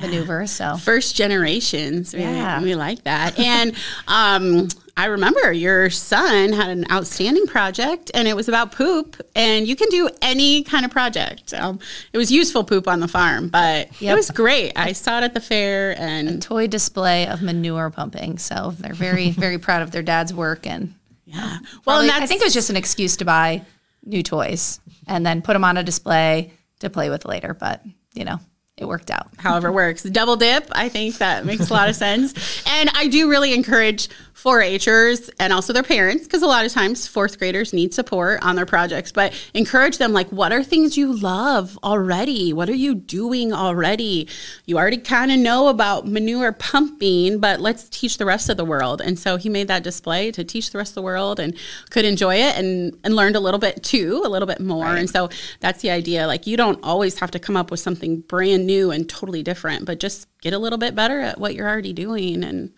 maneuver. 0.00 0.46
So 0.46 0.76
first 0.80 1.16
generations. 1.16 2.14
We, 2.14 2.20
Yeah. 2.20 2.62
we 2.62 2.74
like 2.74 3.04
that. 3.04 3.38
And 3.38 3.74
um, 4.08 4.68
I 4.96 5.06
remember 5.06 5.52
your 5.52 5.90
son 5.90 6.52
had 6.52 6.70
an 6.70 6.84
outstanding 6.90 7.46
project, 7.46 8.10
and 8.14 8.26
it 8.26 8.34
was 8.34 8.48
about 8.48 8.72
poop. 8.72 9.16
And 9.36 9.68
you 9.68 9.76
can 9.76 9.88
do 9.90 10.08
any 10.22 10.64
kind 10.64 10.84
of 10.84 10.90
project. 10.90 11.54
Um, 11.54 11.78
it 12.12 12.18
was 12.18 12.32
useful 12.32 12.64
poop 12.64 12.88
on 12.88 12.98
the 12.98 13.06
farm, 13.06 13.48
but 13.48 13.88
it 14.00 14.12
was 14.14 14.30
great. 14.30 14.72
I 14.74 14.92
saw 14.92 15.18
it 15.18 15.24
at 15.24 15.34
the 15.34 15.40
fair, 15.40 15.96
and 16.00 16.28
a 16.28 16.38
toy 16.38 16.66
display 16.66 17.28
of 17.28 17.42
manure 17.42 17.90
pumping. 17.90 18.38
So 18.38 18.74
they're 18.78 18.92
very 18.94 19.30
very 19.44 19.58
proud 19.58 19.82
of 19.82 19.92
their 19.92 20.02
dad's 20.02 20.34
work 20.34 20.66
and 20.66 20.94
Yeah. 21.26 21.58
Well, 21.84 22.10
I 22.10 22.26
think 22.26 22.40
it 22.42 22.46
was 22.46 22.54
just 22.54 22.70
an 22.70 22.76
excuse 22.76 23.16
to 23.18 23.24
buy 23.24 23.62
new 24.04 24.22
toys 24.24 24.80
and 25.06 25.24
then 25.24 25.42
put 25.42 25.52
them 25.52 25.62
on 25.64 25.76
a 25.76 25.82
display 25.84 26.52
to 26.80 26.90
play 26.90 27.08
with 27.08 27.24
later. 27.24 27.54
But 27.54 27.82
you 28.14 28.24
know, 28.24 28.40
it 28.78 28.86
worked 28.86 29.10
out. 29.10 29.28
however 29.38 29.70
works. 29.72 30.02
Double 30.04 30.36
dip, 30.36 30.68
I 30.72 30.88
think 30.88 31.18
that 31.18 31.44
makes 31.44 31.68
a 31.68 31.72
lot 31.72 31.88
of 31.88 31.96
sense. 32.06 32.62
And 32.66 32.90
I 32.94 33.08
do 33.08 33.28
really 33.28 33.52
encourage 33.54 34.08
4-Hers 34.42 35.30
and 35.40 35.52
also 35.52 35.72
their 35.72 35.82
parents 35.82 36.24
because 36.24 36.42
a 36.42 36.46
lot 36.46 36.64
of 36.64 36.72
times 36.72 37.08
fourth 37.08 37.38
graders 37.38 37.72
need 37.72 37.92
support 37.92 38.40
on 38.42 38.54
their 38.54 38.66
projects, 38.66 39.10
but 39.10 39.34
encourage 39.52 39.98
them 39.98 40.12
like 40.12 40.28
what 40.30 40.52
are 40.52 40.62
things 40.62 40.96
you 40.96 41.12
love 41.12 41.76
already? 41.82 42.52
What 42.52 42.68
are 42.68 42.74
you 42.74 42.94
doing 42.94 43.52
already? 43.52 44.28
You 44.64 44.78
already 44.78 44.98
kind 44.98 45.32
of 45.32 45.38
know 45.38 45.66
about 45.66 46.06
manure 46.06 46.52
pumping, 46.52 47.40
but 47.40 47.60
let's 47.60 47.88
teach 47.88 48.18
the 48.18 48.24
rest 48.24 48.48
of 48.48 48.56
the 48.56 48.64
world. 48.64 49.00
And 49.00 49.18
so 49.18 49.38
he 49.38 49.48
made 49.48 49.66
that 49.68 49.82
display 49.82 50.30
to 50.30 50.44
teach 50.44 50.70
the 50.70 50.78
rest 50.78 50.92
of 50.92 50.94
the 50.96 51.02
world 51.02 51.40
and 51.40 51.56
could 51.90 52.04
enjoy 52.04 52.36
it 52.36 52.56
and 52.56 52.96
and 53.02 53.16
learned 53.16 53.34
a 53.34 53.40
little 53.40 53.60
bit 53.60 53.82
too, 53.82 54.22
a 54.24 54.28
little 54.28 54.46
bit 54.46 54.60
more. 54.60 54.84
Right. 54.84 55.00
And 55.00 55.10
so 55.10 55.30
that's 55.58 55.82
the 55.82 55.90
idea. 55.90 56.28
Like 56.28 56.46
you 56.46 56.56
don't 56.56 56.78
always 56.84 57.18
have 57.18 57.32
to 57.32 57.40
come 57.40 57.56
up 57.56 57.72
with 57.72 57.80
something 57.80 58.20
brand 58.20 58.66
new 58.66 58.92
and 58.92 59.08
totally 59.08 59.42
different, 59.42 59.84
but 59.84 59.98
just 59.98 60.28
get 60.40 60.52
a 60.52 60.58
little 60.58 60.78
bit 60.78 60.94
better 60.94 61.20
at 61.20 61.40
what 61.40 61.56
you're 61.56 61.68
already 61.68 61.92
doing 61.92 62.44
and 62.44 62.72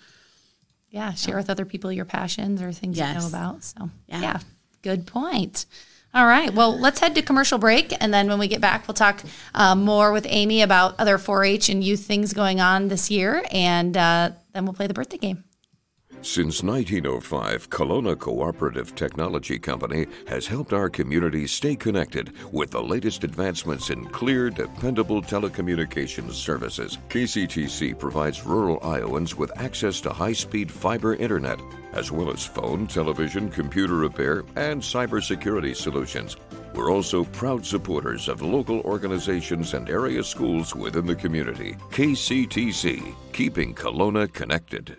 yeah, 0.90 1.14
share 1.14 1.36
with 1.36 1.50
other 1.50 1.64
people 1.64 1.92
your 1.92 2.04
passions 2.04 2.60
or 2.60 2.72
things 2.72 2.98
yes. 2.98 3.14
you 3.14 3.20
know 3.20 3.28
about. 3.28 3.64
So, 3.64 3.90
yeah. 4.08 4.20
yeah, 4.20 4.38
good 4.82 5.06
point. 5.06 5.66
All 6.12 6.26
right. 6.26 6.52
Well, 6.52 6.76
let's 6.76 6.98
head 6.98 7.14
to 7.14 7.22
commercial 7.22 7.58
break. 7.58 7.94
And 8.02 8.12
then 8.12 8.26
when 8.26 8.40
we 8.40 8.48
get 8.48 8.60
back, 8.60 8.88
we'll 8.88 8.94
talk 8.94 9.22
uh, 9.54 9.76
more 9.76 10.10
with 10.10 10.26
Amy 10.28 10.62
about 10.62 10.98
other 10.98 11.18
4 11.18 11.44
H 11.44 11.68
and 11.68 11.84
youth 11.84 12.04
things 12.04 12.32
going 12.32 12.60
on 12.60 12.88
this 12.88 13.12
year. 13.12 13.44
And 13.52 13.96
uh, 13.96 14.32
then 14.52 14.64
we'll 14.64 14.74
play 14.74 14.88
the 14.88 14.94
birthday 14.94 15.18
game. 15.18 15.44
Since 16.22 16.62
1905, 16.62 17.70
Kalona 17.70 18.16
Cooperative 18.18 18.94
Technology 18.94 19.58
Company 19.58 20.06
has 20.28 20.46
helped 20.46 20.74
our 20.74 20.90
community 20.90 21.46
stay 21.46 21.74
connected 21.74 22.34
with 22.52 22.70
the 22.70 22.82
latest 22.82 23.24
advancements 23.24 23.88
in 23.88 24.04
clear, 24.04 24.50
dependable 24.50 25.22
telecommunications 25.22 26.32
services. 26.32 26.98
KCTC 27.08 27.98
provides 27.98 28.44
rural 28.44 28.78
Iowans 28.82 29.34
with 29.34 29.50
access 29.58 29.98
to 30.02 30.10
high 30.10 30.34
speed 30.34 30.70
fiber 30.70 31.14
internet, 31.14 31.58
as 31.94 32.12
well 32.12 32.30
as 32.30 32.44
phone, 32.44 32.86
television, 32.86 33.48
computer 33.48 33.94
repair, 33.94 34.44
and 34.56 34.82
cybersecurity 34.82 35.74
solutions. 35.74 36.36
We're 36.74 36.92
also 36.92 37.24
proud 37.24 37.64
supporters 37.64 38.28
of 38.28 38.42
local 38.42 38.80
organizations 38.82 39.72
and 39.72 39.88
area 39.88 40.22
schools 40.22 40.76
within 40.76 41.06
the 41.06 41.16
community. 41.16 41.76
KCTC, 41.90 43.14
keeping 43.32 43.74
Kalona 43.74 44.30
connected. 44.30 44.98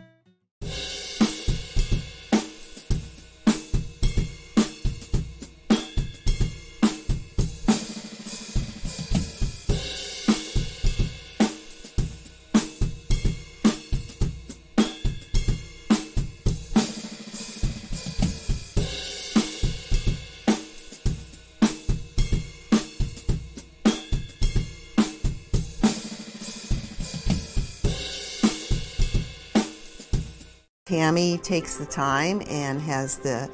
takes 31.51 31.75
the 31.75 31.85
time 31.85 32.41
and 32.47 32.79
has 32.79 33.17
the 33.17 33.49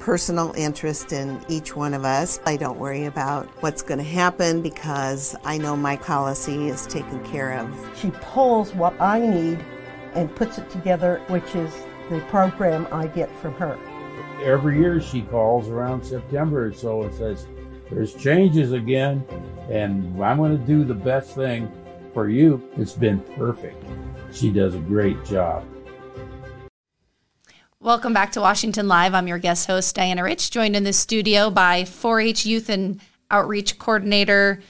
personal 0.00 0.52
interest 0.54 1.14
in 1.14 1.40
each 1.48 1.74
one 1.74 1.94
of 1.94 2.04
us. 2.04 2.38
I 2.44 2.58
don't 2.58 2.78
worry 2.78 3.06
about 3.06 3.46
what's 3.62 3.80
going 3.80 3.96
to 3.96 4.04
happen 4.04 4.60
because 4.60 5.34
I 5.46 5.56
know 5.56 5.74
my 5.74 5.96
policy 5.96 6.68
is 6.68 6.86
taken 6.86 7.24
care 7.24 7.58
of. 7.58 7.90
She 7.96 8.10
pulls 8.20 8.74
what 8.74 9.00
I 9.00 9.20
need 9.20 9.64
and 10.12 10.36
puts 10.36 10.58
it 10.58 10.68
together, 10.68 11.22
which 11.28 11.54
is 11.54 11.72
the 12.10 12.20
program 12.28 12.86
I 12.92 13.06
get 13.06 13.34
from 13.40 13.54
her. 13.54 13.78
Every 14.44 14.78
year 14.78 15.00
she 15.00 15.22
calls 15.22 15.70
around 15.70 16.04
September 16.04 16.66
or 16.66 16.74
so 16.74 17.04
and 17.04 17.14
says, 17.14 17.46
There's 17.88 18.12
changes 18.12 18.72
again, 18.72 19.24
and 19.70 20.22
I'm 20.22 20.36
going 20.36 20.52
to 20.52 20.66
do 20.66 20.84
the 20.84 20.92
best 20.92 21.34
thing 21.34 21.72
for 22.12 22.28
you. 22.28 22.62
It's 22.76 22.92
been 22.92 23.20
perfect. 23.38 23.82
She 24.32 24.50
does 24.50 24.74
a 24.74 24.80
great 24.80 25.24
job. 25.24 25.64
Welcome 27.80 28.12
back 28.12 28.32
to 28.32 28.40
Washington 28.40 28.88
Live. 28.88 29.14
I'm 29.14 29.28
your 29.28 29.38
guest 29.38 29.68
host, 29.68 29.94
Diana 29.94 30.24
Rich, 30.24 30.50
joined 30.50 30.74
in 30.74 30.82
the 30.82 30.92
studio 30.92 31.48
by 31.48 31.84
4 31.84 32.20
H 32.20 32.44
Youth 32.44 32.68
and 32.70 33.00
Outreach 33.30 33.78
Coordinator, 33.78 34.60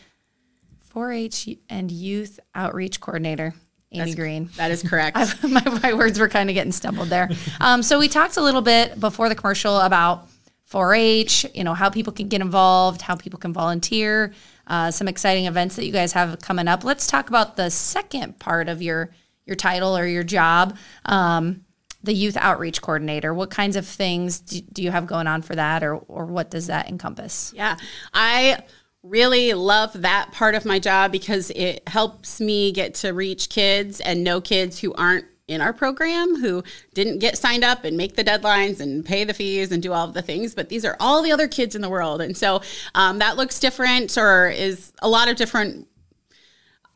4 0.91 1.13
H 1.13 1.49
and 1.71 1.91
Youth 1.91 2.39
Outreach 2.55 3.01
Coordinator, 3.01 3.55
Amy 3.93 4.05
That's, 4.05 4.15
Green. 4.15 4.51
That 4.59 4.71
is 4.71 4.83
correct. 4.83 5.17
I, 5.43 5.47
my, 5.47 5.81
my, 5.83 5.95
words 5.95 6.19
were 6.19 6.29
kind 6.29 6.51
of 6.51 6.55
getting 6.55 6.71
stumbled 6.71 7.09
there. 7.09 7.31
Um, 7.63 7.83
so 7.83 7.99
we 7.99 8.09
talked 8.09 8.37
a 8.37 8.43
little 8.43 8.61
bit 8.61 9.01
before 9.01 9.31
the 9.31 9.35
commercial 9.35 9.79
about 9.81 10.29
4 10.67 10.95
H, 10.95 11.47
you 11.55 11.65
know, 11.65 11.73
how 11.73 11.89
people 11.89 12.13
can 12.13 12.29
get 12.29 12.43
involved, 12.43 13.01
how 13.01 13.17
people 13.17 13.39
can 13.39 13.55
volunteer, 13.55 14.35
uh, 14.67 14.91
some 14.91 15.09
exciting 15.09 15.47
events 15.47 15.77
that 15.77 15.87
you 15.87 15.93
guys 15.93 16.13
have 16.13 16.43
coming 16.43 16.69
up. 16.69 16.85
Let's 16.85 17.07
talk 17.07 17.31
about 17.31 17.57
the 17.57 17.71
second 17.71 18.39
part 18.39 18.69
of 18.69 18.83
your 18.83 19.09
your 19.47 19.57
title 19.57 19.97
or 19.97 20.07
your 20.07 20.25
job. 20.25 20.77
Um, 21.07 21.65
the 22.09 22.15
youth 22.15 22.39
outreach 22.39 22.81
coordinator. 22.81 23.35
What 23.35 23.51
kinds 23.51 23.77
of 23.77 23.87
things 23.87 24.41
do, 24.41 24.63
do 24.73 24.83
you 24.83 24.91
have 24.91 25.07
going 25.07 25.27
on 25.27 25.43
for 25.43 25.55
that, 25.55 25.85
or 25.85 25.97
or 25.97 26.25
what 26.25 26.51
does 26.51 26.69
that 26.69 26.89
encompass? 26.89 27.53
Yeah, 27.55 27.77
I 28.15 28.61
really 29.03 29.53
love 29.53 29.93
that 30.01 30.33
part 30.33 30.55
of 30.55 30.65
my 30.65 30.79
job 30.79 31.13
because 31.13 31.51
it 31.51 31.87
helps 31.87 32.41
me 32.41 32.73
get 32.73 32.95
to 32.95 33.11
reach 33.11 33.51
kids 33.51 34.01
and 34.01 34.25
know 34.25 34.41
kids 34.41 34.81
who 34.81 34.95
aren't 34.95 35.27
in 35.49 35.61
our 35.61 35.73
program 35.73 36.37
who 36.37 36.63
didn't 36.95 37.19
get 37.19 37.37
signed 37.37 37.65
up 37.65 37.85
and 37.85 37.97
make 37.97 38.17
the 38.17 38.25
deadlines 38.25 38.81
and 38.81 39.05
pay 39.05 39.25
the 39.25 39.33
fees 39.33 39.71
and 39.71 39.83
do 39.83 39.95
all 39.95 40.07
of 40.07 40.13
the 40.13 40.21
things 40.21 40.55
but 40.55 40.69
these 40.69 40.85
are 40.85 40.95
all 41.01 41.23
the 41.23 41.33
other 41.33 41.49
kids 41.49 41.75
in 41.75 41.81
the 41.81 41.89
world 41.89 42.21
and 42.21 42.37
so 42.37 42.61
um, 42.95 43.19
that 43.19 43.39
looks 43.39 43.59
different 43.59 44.19
or 44.19 44.51
is 44.51 44.93
a 45.01 45.09
lot 45.09 45.27
of 45.27 45.37
different 45.37 45.89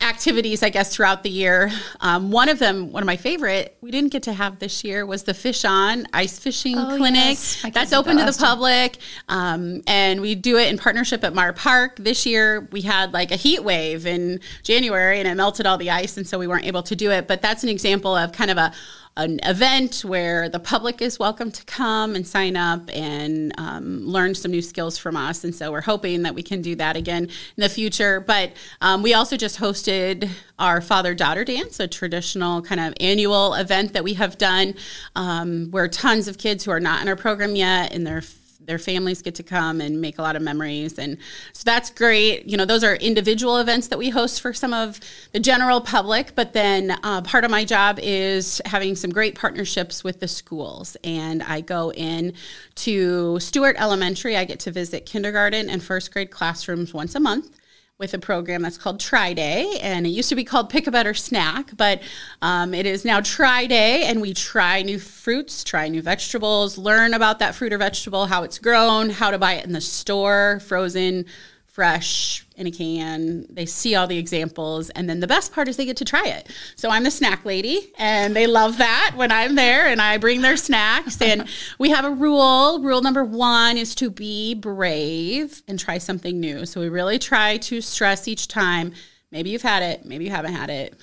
activities, 0.03 0.61
I 0.61 0.69
guess, 0.69 0.95
throughout 0.95 1.23
the 1.23 1.29
year. 1.29 1.71
Um, 2.01 2.31
one 2.31 2.49
of 2.49 2.59
them, 2.59 2.91
one 2.91 3.01
of 3.01 3.07
my 3.07 3.17
favorite, 3.17 3.75
we 3.81 3.89
didn't 3.91 4.11
get 4.11 4.23
to 4.23 4.33
have 4.33 4.59
this 4.59 4.83
year 4.83 5.05
was 5.05 5.23
the 5.23 5.33
Fish 5.33 5.65
On 5.65 6.05
Ice 6.13 6.37
Fishing 6.37 6.77
oh, 6.77 6.97
Clinic. 6.97 7.23
Yes. 7.23 7.65
That's 7.73 7.93
open 7.93 8.17
to 8.17 8.25
the 8.25 8.37
public. 8.37 8.97
Um, 9.29 9.81
and 9.87 10.21
we 10.21 10.35
do 10.35 10.57
it 10.57 10.69
in 10.69 10.77
partnership 10.77 11.23
at 11.23 11.33
Marr 11.33 11.53
Park. 11.53 11.95
This 11.97 12.25
year 12.25 12.67
we 12.71 12.81
had 12.81 13.13
like 13.13 13.31
a 13.31 13.35
heat 13.35 13.63
wave 13.63 14.05
in 14.05 14.39
January 14.63 15.19
and 15.19 15.27
it 15.27 15.35
melted 15.35 15.65
all 15.65 15.77
the 15.77 15.89
ice. 15.89 16.17
And 16.17 16.27
so 16.27 16.37
we 16.37 16.47
weren't 16.47 16.65
able 16.65 16.83
to 16.83 16.95
do 16.95 17.11
it. 17.11 17.27
But 17.27 17.41
that's 17.41 17.63
an 17.63 17.69
example 17.69 18.15
of 18.15 18.31
kind 18.31 18.51
of 18.51 18.57
a 18.57 18.73
an 19.15 19.39
event 19.43 20.03
where 20.03 20.49
the 20.49 20.59
public 20.59 21.01
is 21.01 21.19
welcome 21.19 21.51
to 21.51 21.63
come 21.65 22.15
and 22.15 22.25
sign 22.25 22.57
up 22.57 22.89
and 22.91 23.53
um, 23.59 24.05
learn 24.07 24.33
some 24.33 24.49
new 24.49 24.61
skills 24.61 24.97
from 24.97 25.15
us. 25.15 25.43
And 25.43 25.53
so 25.53 25.71
we're 25.71 25.81
hoping 25.81 26.23
that 26.23 26.33
we 26.33 26.41
can 26.41 26.61
do 26.61 26.75
that 26.77 26.95
again 26.95 27.25
in 27.25 27.61
the 27.61 27.69
future. 27.69 28.19
But 28.19 28.53
um, 28.81 29.03
we 29.03 29.13
also 29.13 29.37
just 29.37 29.59
hosted 29.59 30.29
our 30.57 30.81
father 30.81 31.13
daughter 31.13 31.43
dance, 31.43 31.79
a 31.79 31.87
traditional 31.87 32.63
kind 32.63 32.81
of 32.81 32.93
annual 32.99 33.53
event 33.53 33.93
that 33.93 34.03
we 34.03 34.15
have 34.15 34.37
done 34.39 34.73
um, 35.15 35.69
where 35.69 35.87
tons 35.87 36.27
of 36.27 36.39
kids 36.39 36.63
who 36.63 36.71
are 36.71 36.79
not 36.79 37.01
in 37.01 37.07
our 37.07 37.15
program 37.15 37.55
yet 37.55 37.93
and 37.93 38.07
their 38.07 38.21
their 38.65 38.79
families 38.79 39.21
get 39.21 39.35
to 39.35 39.43
come 39.43 39.81
and 39.81 40.01
make 40.01 40.17
a 40.17 40.21
lot 40.21 40.35
of 40.35 40.41
memories. 40.41 40.97
And 40.97 41.17
so 41.53 41.63
that's 41.65 41.89
great. 41.89 42.45
You 42.45 42.57
know 42.57 42.65
those 42.65 42.83
are 42.83 42.95
individual 42.95 43.57
events 43.57 43.87
that 43.87 43.97
we 43.97 44.09
host 44.09 44.41
for 44.41 44.53
some 44.53 44.73
of 44.73 44.99
the 45.31 45.39
general 45.39 45.81
public 45.81 46.33
but 46.35 46.53
then 46.53 46.97
uh, 47.03 47.21
part 47.21 47.43
of 47.43 47.51
my 47.51 47.65
job 47.65 47.99
is 48.01 48.61
having 48.65 48.95
some 48.95 49.11
great 49.11 49.35
partnerships 49.35 50.03
with 50.03 50.19
the 50.19 50.27
schools. 50.27 50.97
And 51.03 51.43
i 51.43 51.61
go 51.61 51.91
in 51.91 52.33
to 52.75 53.39
stewart 53.39 53.75
elementary. 53.79 54.35
I 54.35 54.45
get 54.45 54.59
to 54.61 54.71
visit 54.71 55.05
kindergarten 55.05 55.69
and 55.69 55.83
first 55.83 56.11
grade 56.11 56.31
classrooms 56.31 56.93
once 56.93 57.15
a 57.15 57.19
month 57.19 57.59
with 57.99 58.13
a 58.13 58.19
program 58.19 58.63
that's 58.63 58.77
called 58.77 58.99
Try 58.99 59.33
Day, 59.33 59.77
and 59.79 60.07
it 60.07 60.09
used 60.09 60.29
to 60.29 60.35
be 60.35 60.43
called 60.43 60.67
Pick 60.69 60.87
a 60.87 60.91
Better 60.91 61.13
Snack, 61.13 61.77
but 61.77 62.01
um, 62.41 62.73
it 62.73 62.87
is 62.87 63.05
now 63.05 63.21
Try 63.21 63.67
Day, 63.67 64.05
and 64.05 64.19
we 64.19 64.33
try 64.33 64.81
new 64.81 64.97
fruits, 64.97 65.63
try 65.63 65.87
new 65.87 66.01
vegetables, 66.01 66.75
learn 66.75 67.13
about 67.13 67.37
that 67.37 67.53
fruit 67.53 67.71
or 67.71 67.77
vegetable, 67.77 68.25
how 68.25 68.41
it's 68.41 68.57
grown, 68.57 69.11
how 69.11 69.29
to 69.29 69.37
buy 69.37 69.53
it 69.53 69.65
in 69.65 69.73
the 69.73 69.81
store, 69.81 70.59
frozen, 70.65 71.25
fresh 71.73 72.45
in 72.55 72.67
a 72.67 72.71
can. 72.71 73.47
They 73.49 73.65
see 73.65 73.95
all 73.95 74.05
the 74.05 74.19
examples, 74.19 74.91
and 74.91 75.09
then 75.09 75.19
the 75.21 75.27
best 75.27 75.51
part 75.51 75.67
is 75.67 75.75
they 75.75 75.85
get 75.85 75.97
to 75.97 76.05
try 76.05 76.23
it. 76.23 76.47
So 76.75 76.91
I'm 76.91 77.03
the 77.03 77.09
snack 77.09 77.45
lady, 77.45 77.91
and 77.97 78.35
they 78.35 78.45
love 78.45 78.77
that 78.77 79.13
when 79.15 79.31
I'm 79.31 79.55
there 79.55 79.87
and 79.87 79.99
I 79.99 80.19
bring 80.19 80.41
their 80.41 80.55
snacks. 80.55 81.19
And 81.19 81.49
we 81.79 81.89
have 81.89 82.05
a 82.05 82.11
rule. 82.11 82.79
Rule 82.79 83.01
number 83.01 83.23
one 83.23 83.77
is 83.77 83.95
to 83.95 84.11
be 84.11 84.53
brave 84.53 85.63
and 85.67 85.79
try 85.79 85.97
something 85.97 86.39
new. 86.39 86.67
So 86.67 86.79
we 86.79 86.89
really 86.89 87.17
try 87.17 87.57
to 87.57 87.81
stress 87.81 88.27
each 88.27 88.47
time. 88.47 88.93
Maybe 89.31 89.49
you've 89.49 89.63
had 89.63 89.81
it, 89.81 90.05
maybe 90.05 90.25
you 90.25 90.31
haven't 90.31 90.53
had 90.53 90.69
it. 90.69 90.93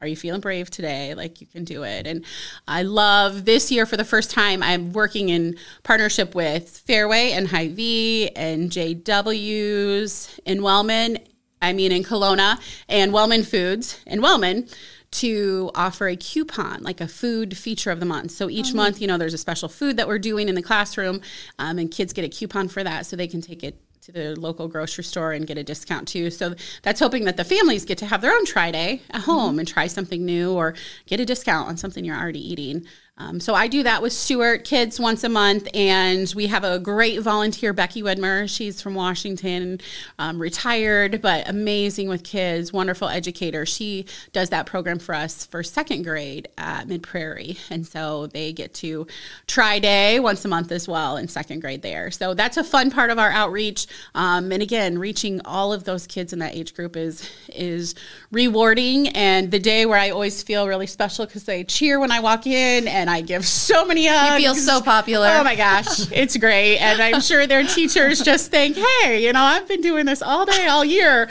Are 0.00 0.06
you 0.06 0.16
feeling 0.16 0.40
brave 0.40 0.70
today? 0.70 1.14
Like 1.14 1.40
you 1.40 1.46
can 1.46 1.64
do 1.64 1.82
it. 1.82 2.06
And 2.06 2.24
I 2.68 2.82
love 2.82 3.44
this 3.44 3.70
year 3.72 3.86
for 3.86 3.96
the 3.96 4.04
first 4.04 4.30
time, 4.30 4.62
I'm 4.62 4.92
working 4.92 5.30
in 5.30 5.56
partnership 5.84 6.34
with 6.34 6.68
Fairway 6.68 7.32
and 7.32 7.48
Hy-Vee 7.48 8.30
and 8.36 8.70
JW's 8.70 10.38
in 10.44 10.62
Wellman, 10.62 11.18
I 11.62 11.72
mean 11.72 11.92
in 11.92 12.02
Kalona, 12.02 12.60
and 12.88 13.12
Wellman 13.12 13.42
Foods 13.42 13.98
in 14.06 14.20
Wellman 14.20 14.68
to 15.12 15.70
offer 15.74 16.08
a 16.08 16.16
coupon, 16.16 16.82
like 16.82 17.00
a 17.00 17.08
food 17.08 17.56
feature 17.56 17.90
of 17.90 18.00
the 18.00 18.06
month. 18.06 18.32
So 18.32 18.50
each 18.50 18.72
Oh, 18.72 18.76
month, 18.76 19.00
you 19.00 19.06
know, 19.06 19.16
there's 19.16 19.32
a 19.32 19.38
special 19.38 19.68
food 19.68 19.96
that 19.96 20.08
we're 20.08 20.18
doing 20.18 20.48
in 20.48 20.54
the 20.54 20.62
classroom, 20.62 21.22
um, 21.58 21.78
and 21.78 21.90
kids 21.90 22.12
get 22.12 22.24
a 22.24 22.28
coupon 22.28 22.68
for 22.68 22.84
that 22.84 23.06
so 23.06 23.16
they 23.16 23.28
can 23.28 23.40
take 23.40 23.64
it 23.64 23.80
to 24.06 24.12
the 24.12 24.38
local 24.38 24.68
grocery 24.68 25.02
store 25.02 25.32
and 25.32 25.48
get 25.48 25.58
a 25.58 25.64
discount 25.64 26.06
too. 26.06 26.30
So 26.30 26.54
that's 26.82 27.00
hoping 27.00 27.24
that 27.24 27.36
the 27.36 27.42
families 27.42 27.84
get 27.84 27.98
to 27.98 28.06
have 28.06 28.20
their 28.20 28.32
own 28.32 28.46
try 28.46 28.70
day 28.70 29.02
at 29.10 29.22
mm-hmm. 29.22 29.30
home 29.30 29.58
and 29.58 29.66
try 29.66 29.88
something 29.88 30.24
new 30.24 30.52
or 30.52 30.74
get 31.06 31.18
a 31.18 31.24
discount 31.24 31.68
on 31.68 31.76
something 31.76 32.04
you're 32.04 32.16
already 32.16 32.38
eating. 32.38 32.86
Um, 33.18 33.40
so 33.40 33.54
I 33.54 33.66
do 33.66 33.82
that 33.82 34.02
with 34.02 34.12
Stewart 34.12 34.64
kids 34.64 35.00
once 35.00 35.24
a 35.24 35.30
month, 35.30 35.68
and 35.72 36.30
we 36.36 36.48
have 36.48 36.64
a 36.64 36.78
great 36.78 37.22
volunteer, 37.22 37.72
Becky 37.72 38.02
Widmer. 38.02 38.46
She's 38.46 38.82
from 38.82 38.94
Washington, 38.94 39.80
um, 40.18 40.38
retired, 40.38 41.22
but 41.22 41.48
amazing 41.48 42.10
with 42.10 42.24
kids, 42.24 42.74
wonderful 42.74 43.08
educator. 43.08 43.64
She 43.64 44.04
does 44.34 44.50
that 44.50 44.66
program 44.66 44.98
for 44.98 45.14
us 45.14 45.46
for 45.46 45.62
second 45.62 46.02
grade 46.02 46.48
at 46.58 46.88
Mid 46.88 47.02
Prairie, 47.02 47.56
and 47.70 47.86
so 47.86 48.26
they 48.26 48.52
get 48.52 48.74
to 48.74 49.06
try 49.46 49.78
day 49.78 50.20
once 50.20 50.44
a 50.44 50.48
month 50.48 50.70
as 50.70 50.86
well 50.86 51.16
in 51.16 51.26
second 51.26 51.60
grade 51.60 51.80
there. 51.80 52.10
So 52.10 52.34
that's 52.34 52.58
a 52.58 52.64
fun 52.64 52.90
part 52.90 53.08
of 53.08 53.18
our 53.18 53.30
outreach. 53.30 53.86
Um, 54.14 54.52
and 54.52 54.62
again, 54.62 54.98
reaching 54.98 55.40
all 55.46 55.72
of 55.72 55.84
those 55.84 56.06
kids 56.06 56.34
in 56.34 56.38
that 56.40 56.54
age 56.54 56.74
group 56.74 56.98
is 56.98 57.26
is 57.48 57.94
rewarding, 58.30 59.08
and 59.08 59.50
the 59.50 59.58
day 59.58 59.86
where 59.86 59.98
I 59.98 60.10
always 60.10 60.42
feel 60.42 60.68
really 60.68 60.86
special 60.86 61.24
because 61.24 61.44
they 61.44 61.64
cheer 61.64 61.98
when 61.98 62.10
I 62.10 62.20
walk 62.20 62.46
in 62.46 62.86
and 62.86 63.05
I 63.08 63.20
give 63.20 63.46
so 63.46 63.84
many 63.84 64.06
hugs. 64.06 64.42
You 64.42 64.52
feel 64.52 64.54
so 64.54 64.80
popular. 64.80 65.28
Oh 65.30 65.44
my 65.44 65.56
gosh, 65.56 66.10
it's 66.12 66.36
great. 66.36 66.78
And 66.78 67.00
I'm 67.00 67.20
sure 67.20 67.46
their 67.46 67.64
teachers 67.64 68.20
just 68.20 68.50
think, 68.50 68.76
hey, 68.76 69.24
you 69.24 69.32
know, 69.32 69.42
I've 69.42 69.68
been 69.68 69.80
doing 69.80 70.06
this 70.06 70.22
all 70.22 70.44
day, 70.46 70.66
all 70.66 70.84
year. 70.84 71.28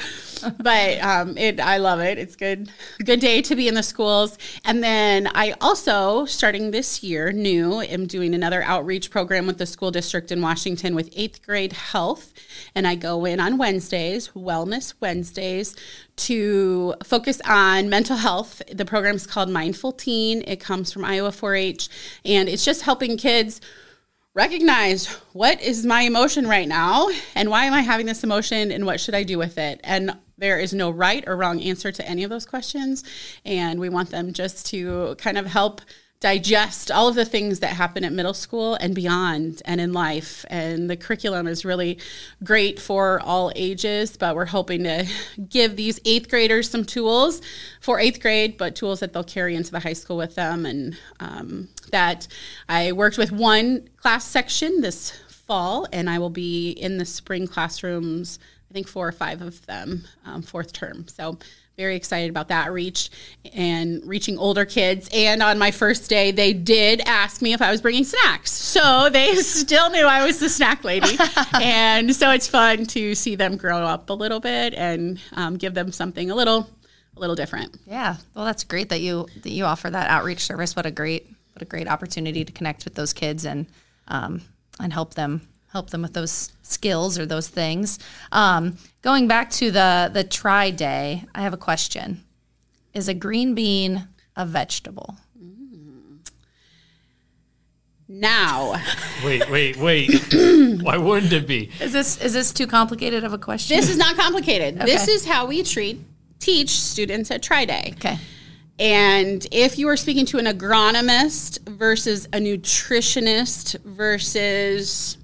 But 0.58 1.00
um, 1.04 1.38
it, 1.38 1.60
I 1.60 1.78
love 1.78 2.00
it. 2.00 2.18
It's 2.18 2.36
good, 2.36 2.72
good 3.04 3.20
day 3.20 3.42
to 3.42 3.56
be 3.56 3.68
in 3.68 3.76
the 3.76 3.84
schools. 3.84 4.38
And 4.64 4.84
then 4.84 5.30
I 5.34 5.54
also, 5.62 6.26
starting 6.26 6.72
this 6.72 7.04
year, 7.04 7.32
new, 7.32 7.82
am 7.82 8.08
doing 8.08 8.34
another 8.34 8.64
outreach 8.64 9.12
program 9.12 9.48
with 9.48 9.58
the 9.58 9.66
school 9.66 9.92
district 9.92 10.32
in 10.32 10.42
Washington 10.42 10.96
with 10.96 11.10
eighth 11.16 11.42
grade 11.46 11.74
health. 11.74 12.34
And 12.74 12.88
I 12.88 12.96
go 12.96 13.26
in 13.26 13.40
on 13.40 13.58
Wednesdays, 13.58 14.30
Wellness 14.30 14.94
Wednesdays, 15.00 15.76
to 16.18 16.96
focus 17.04 17.42
on 17.46 17.90
mental 17.90 18.18
health. 18.18 18.62
The 18.72 18.86
program 18.86 19.16
is 19.16 19.28
called 19.28 19.50
Mindful 19.50 19.92
Teen. 19.92 20.44
It 20.48 20.60
comes 20.60 20.92
from 20.92 21.06
Iowa 21.06 21.32
4 21.32 21.56
H, 21.56 21.90
and 22.24 22.50
it's 22.50 22.66
just 22.66 22.84
helping 22.84 23.18
kids 23.18 23.62
recognize 24.36 25.08
what 25.32 25.62
is 25.62 25.86
my 25.86 26.02
emotion 26.02 26.46
right 26.46 26.68
now 26.68 27.08
and 27.36 27.50
why 27.50 27.66
am 27.66 27.74
I 27.74 27.82
having 27.82 28.06
this 28.06 28.24
emotion 28.24 28.70
and 28.70 28.86
what 28.86 29.00
should 29.00 29.16
I 29.16 29.24
do 29.24 29.38
with 29.38 29.58
it. 29.58 29.80
And 29.84 30.16
there 30.38 30.60
is 30.60 30.74
no 30.74 30.90
right 30.90 31.24
or 31.26 31.38
wrong 31.38 31.62
answer 31.62 31.90
to 31.94 32.08
any 32.08 32.26
of 32.26 32.30
those 32.30 32.46
questions. 32.46 33.06
And 33.46 33.80
we 33.80 33.88
want 33.88 34.12
them 34.12 34.34
just 34.34 34.66
to 34.68 35.16
kind 35.18 35.38
of 35.38 35.46
help 35.46 35.82
digest 36.26 36.90
all 36.90 37.08
of 37.08 37.14
the 37.14 37.24
things 37.24 37.60
that 37.60 37.68
happen 37.68 38.04
at 38.04 38.12
middle 38.12 38.34
school 38.34 38.74
and 38.74 38.96
beyond 38.96 39.62
and 39.64 39.80
in 39.80 39.94
life. 39.94 40.44
And 40.50 40.90
the 40.90 40.98
curriculum 40.98 41.46
is 41.46 41.64
really 41.64 42.00
great 42.44 42.80
for 42.80 43.20
all 43.22 43.52
ages, 43.56 44.18
but 44.18 44.36
we're 44.36 44.46
hoping 44.46 44.86
to 44.86 45.06
give 45.50 45.76
these 45.76 46.00
eighth 46.04 46.28
graders 46.28 46.68
some 46.68 46.84
tools 46.84 47.44
for 47.80 48.00
eighth 48.00 48.22
grade, 48.22 48.58
but 48.58 48.76
tools 48.76 49.02
that 49.02 49.14
they'll 49.14 49.24
carry 49.24 49.56
into 49.56 49.70
the 49.70 49.80
high 49.80 49.94
school 49.94 50.18
with 50.18 50.34
them. 50.34 50.66
And 50.66 50.98
um, 51.20 51.68
that 51.92 52.28
I 52.68 52.92
worked 52.92 53.20
with 53.20 53.32
one 53.32 53.88
class 53.98 54.26
section 54.26 54.82
this 54.82 55.12
fall, 55.30 55.86
and 55.94 56.10
I 56.10 56.18
will 56.18 56.32
be 56.32 56.72
in 56.72 56.98
the 56.98 57.06
spring 57.06 57.46
classrooms, 57.46 58.40
think 58.76 58.88
four 58.90 59.08
or 59.08 59.14
five 59.14 59.42
of 59.42 59.66
them, 59.68 60.04
um, 60.26 60.42
fourth 60.42 60.74
term. 60.74 61.08
So 61.08 61.40
very 61.78 61.96
excited 61.96 62.30
about 62.30 62.50
that 62.50 62.74
reach 62.74 63.10
and 63.54 64.06
reaching 64.06 64.38
older 64.38 64.66
kids. 64.66 65.10
And 65.14 65.42
on 65.42 65.58
my 65.58 65.72
first 65.72 66.10
day, 66.10 66.32
they 66.32 66.52
did 66.52 67.02
ask 67.06 67.42
me 67.42 67.54
if 67.54 67.62
I 67.62 67.72
was 67.72 67.82
bringing 67.82 68.04
snacks. 68.04 68.52
So 68.52 69.10
they 69.10 69.36
still 69.42 69.90
knew 69.92 70.06
I 70.06 70.26
was 70.26 70.40
the 70.40 70.50
snack 70.50 70.84
lady. 70.84 71.18
and 71.54 72.14
so 72.14 72.32
it's 72.32 72.50
fun 72.50 72.86
to 72.88 73.16
see 73.16 73.36
them 73.36 73.56
grow 73.56 73.78
up 73.78 74.10
a 74.10 74.14
little 74.14 74.42
bit 74.42 74.74
and 74.74 75.22
um, 75.34 75.56
give 75.56 75.74
them 75.74 75.94
something 75.94 76.30
a 76.30 76.36
little, 76.36 76.70
a 77.16 77.20
little 77.20 77.36
different. 77.36 77.78
Yeah. 77.86 78.18
Well, 78.36 78.44
that's 78.44 78.66
great 78.66 78.90
that 78.90 79.00
you 79.00 79.28
that 79.42 79.52
you 79.52 79.64
offer 79.64 79.90
that 79.90 80.10
outreach 80.10 80.42
service. 80.42 80.76
What 80.76 80.86
a 80.86 80.92
great 80.92 81.28
what 81.54 81.62
a 81.62 81.66
great 81.66 81.88
opportunity 81.88 82.44
to 82.44 82.52
connect 82.52 82.84
with 82.84 82.96
those 82.96 83.14
kids 83.14 83.46
and 83.46 83.68
um, 84.10 84.42
and 84.82 84.92
help 84.92 85.14
them 85.14 85.48
help 85.76 85.90
them 85.90 86.02
with 86.02 86.14
those 86.14 86.54
skills 86.62 87.20
or 87.20 87.26
those 87.26 87.50
things. 87.50 88.00
Um, 88.32 88.78
going 89.02 89.28
back 89.28 89.50
to 89.52 89.72
the 89.72 90.10
the 90.12 90.24
try 90.24 90.72
day, 90.72 91.26
I 91.36 91.42
have 91.42 91.54
a 91.54 91.58
question: 91.58 92.24
Is 92.94 93.10
a 93.10 93.14
green 93.14 93.54
bean 93.54 94.08
a 94.38 94.46
vegetable? 94.46 95.18
Now, 98.08 98.76
Wait, 99.24 99.50
wait, 99.50 99.78
wait. 99.78 100.12
Why 100.84 100.96
wouldn't 100.98 101.34
it 101.34 101.48
be? 101.48 101.72
Is 101.82 101.92
this 101.92 102.22
is 102.22 102.34
this 102.34 102.54
too 102.54 102.68
complicated 102.68 103.24
of 103.24 103.34
a 103.34 103.38
question? 103.38 103.76
this 103.76 103.90
is 103.90 103.98
not 103.98 104.16
complicated. 104.16 104.80
This 104.80 105.08
is 105.08 105.26
how 105.26 105.46
we 105.48 105.64
treat 105.64 106.00
teach 106.40 106.70
students 106.70 107.32
at 107.32 107.42
Try 107.42 107.66
Day. 107.66 107.94
okay. 107.98 108.18
And 108.78 109.48
if 109.52 109.80
you 109.80 109.88
are 109.88 109.98
speaking 109.98 110.26
to 110.28 110.38
an 110.38 110.46
agronomist 110.46 111.68
versus 111.68 112.26
a 112.28 112.40
nutritionist 112.40 113.80
versus 113.84 115.18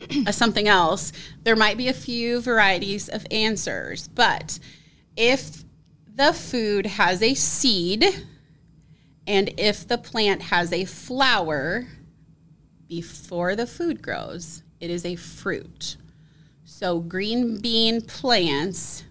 a 0.26 0.32
something 0.32 0.68
else, 0.68 1.12
there 1.42 1.56
might 1.56 1.76
be 1.76 1.88
a 1.88 1.92
few 1.92 2.40
varieties 2.40 3.08
of 3.08 3.26
answers. 3.30 4.08
But 4.08 4.58
if 5.16 5.64
the 6.14 6.32
food 6.32 6.86
has 6.86 7.22
a 7.22 7.34
seed 7.34 8.04
and 9.26 9.52
if 9.58 9.86
the 9.86 9.98
plant 9.98 10.42
has 10.42 10.72
a 10.72 10.84
flower 10.84 11.86
before 12.88 13.54
the 13.54 13.66
food 13.66 14.02
grows, 14.02 14.62
it 14.80 14.90
is 14.90 15.04
a 15.04 15.16
fruit. 15.16 15.96
So 16.64 16.98
green 17.00 17.60
bean 17.60 18.00
plants 18.00 19.04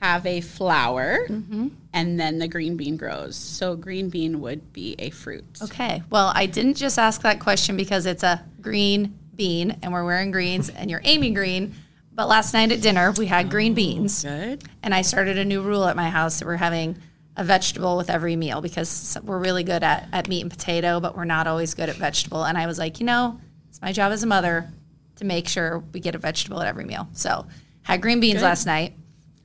have 0.00 0.26
a 0.26 0.40
flower 0.40 1.26
mm-hmm. 1.28 1.68
and 1.92 2.20
then 2.20 2.38
the 2.38 2.48
green 2.48 2.76
bean 2.76 2.96
grows. 2.96 3.36
So 3.36 3.74
green 3.76 4.08
bean 4.10 4.40
would 4.40 4.72
be 4.72 4.94
a 4.98 5.10
fruit. 5.10 5.44
Okay. 5.62 6.02
Well, 6.10 6.32
I 6.34 6.46
didn't 6.46 6.74
just 6.74 6.98
ask 6.98 7.22
that 7.22 7.40
question 7.40 7.76
because 7.76 8.06
it's 8.06 8.22
a 8.22 8.44
green 8.60 9.18
bean 9.36 9.78
and 9.82 9.92
we're 9.92 10.04
wearing 10.04 10.30
greens 10.30 10.68
and 10.68 10.90
you're 10.90 11.00
Amy 11.04 11.30
Green. 11.30 11.74
But 12.12 12.28
last 12.28 12.54
night 12.54 12.72
at 12.72 12.80
dinner, 12.80 13.12
we 13.12 13.26
had 13.26 13.50
green 13.50 13.72
oh, 13.72 13.76
beans. 13.76 14.22
Good. 14.24 14.64
And 14.82 14.94
I 14.94 15.02
started 15.02 15.36
a 15.38 15.44
new 15.44 15.60
rule 15.60 15.84
at 15.84 15.96
my 15.96 16.08
house 16.08 16.38
that 16.38 16.46
we're 16.46 16.56
having 16.56 16.96
a 17.36 17.44
vegetable 17.44 17.96
with 17.98 18.08
every 18.08 18.36
meal 18.36 18.62
because 18.62 19.18
we're 19.22 19.38
really 19.38 19.62
good 19.62 19.82
at, 19.82 20.08
at 20.12 20.28
meat 20.28 20.40
and 20.40 20.50
potato, 20.50 20.98
but 21.00 21.14
we're 21.16 21.24
not 21.24 21.46
always 21.46 21.74
good 21.74 21.90
at 21.90 21.96
vegetable. 21.96 22.44
And 22.44 22.56
I 22.56 22.66
was 22.66 22.78
like, 22.78 23.00
you 23.00 23.06
know, 23.06 23.38
it's 23.68 23.82
my 23.82 23.92
job 23.92 24.12
as 24.12 24.22
a 24.22 24.26
mother 24.26 24.70
to 25.16 25.24
make 25.24 25.46
sure 25.46 25.84
we 25.92 26.00
get 26.00 26.14
a 26.14 26.18
vegetable 26.18 26.60
at 26.62 26.66
every 26.66 26.84
meal. 26.84 27.08
So 27.12 27.46
had 27.82 28.00
green 28.00 28.20
beans 28.20 28.42
last 28.42 28.66
night 28.66 28.94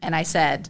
and 0.02 0.16
I 0.16 0.24
said, 0.24 0.70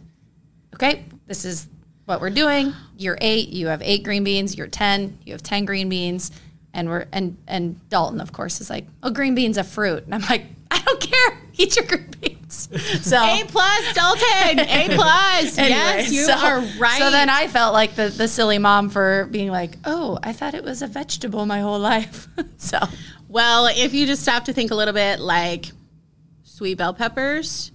okay, 0.74 1.04
this 1.26 1.44
is 1.44 1.68
what 2.04 2.20
we're 2.20 2.30
doing. 2.30 2.74
You're 2.98 3.18
eight, 3.20 3.50
you 3.50 3.68
have 3.68 3.82
eight 3.82 4.02
green 4.02 4.24
beans. 4.24 4.56
You're 4.56 4.66
10, 4.66 5.18
you 5.24 5.32
have 5.32 5.42
10 5.42 5.64
green 5.64 5.88
beans. 5.88 6.32
And 6.74 6.88
we're, 6.88 7.06
and, 7.12 7.36
and 7.46 7.88
Dalton, 7.90 8.20
of 8.20 8.32
course, 8.32 8.60
is 8.60 8.70
like, 8.70 8.86
oh, 9.02 9.10
green 9.10 9.34
bean's 9.34 9.58
a 9.58 9.64
fruit. 9.64 10.04
And 10.04 10.14
I'm 10.14 10.22
like, 10.22 10.46
I 10.70 10.80
don't 10.80 11.00
care. 11.00 11.38
Eat 11.58 11.76
your 11.76 11.84
green 11.84 12.10
beans. 12.20 12.68
So 13.02 13.16
A 13.16 13.44
plus, 13.46 13.94
Dalton. 13.94 14.60
A 14.60 14.88
plus. 14.94 15.58
Anyway, 15.58 15.76
yes, 15.76 16.12
you 16.12 16.22
so- 16.22 16.34
are 16.34 16.60
right. 16.78 16.98
So 16.98 17.10
then 17.10 17.28
I 17.28 17.46
felt 17.48 17.74
like 17.74 17.94
the, 17.94 18.08
the 18.08 18.26
silly 18.26 18.58
mom 18.58 18.88
for 18.88 19.28
being 19.30 19.50
like, 19.50 19.76
oh, 19.84 20.18
I 20.22 20.32
thought 20.32 20.54
it 20.54 20.64
was 20.64 20.80
a 20.80 20.86
vegetable 20.86 21.44
my 21.44 21.60
whole 21.60 21.78
life. 21.78 22.28
so 22.56 22.78
well, 23.28 23.66
if 23.66 23.92
you 23.94 24.06
just 24.06 24.22
stop 24.22 24.46
to 24.46 24.52
think 24.52 24.70
a 24.70 24.74
little 24.74 24.94
bit, 24.94 25.20
like 25.20 25.66
sweet 26.42 26.78
bell 26.78 26.94
peppers 26.94 27.72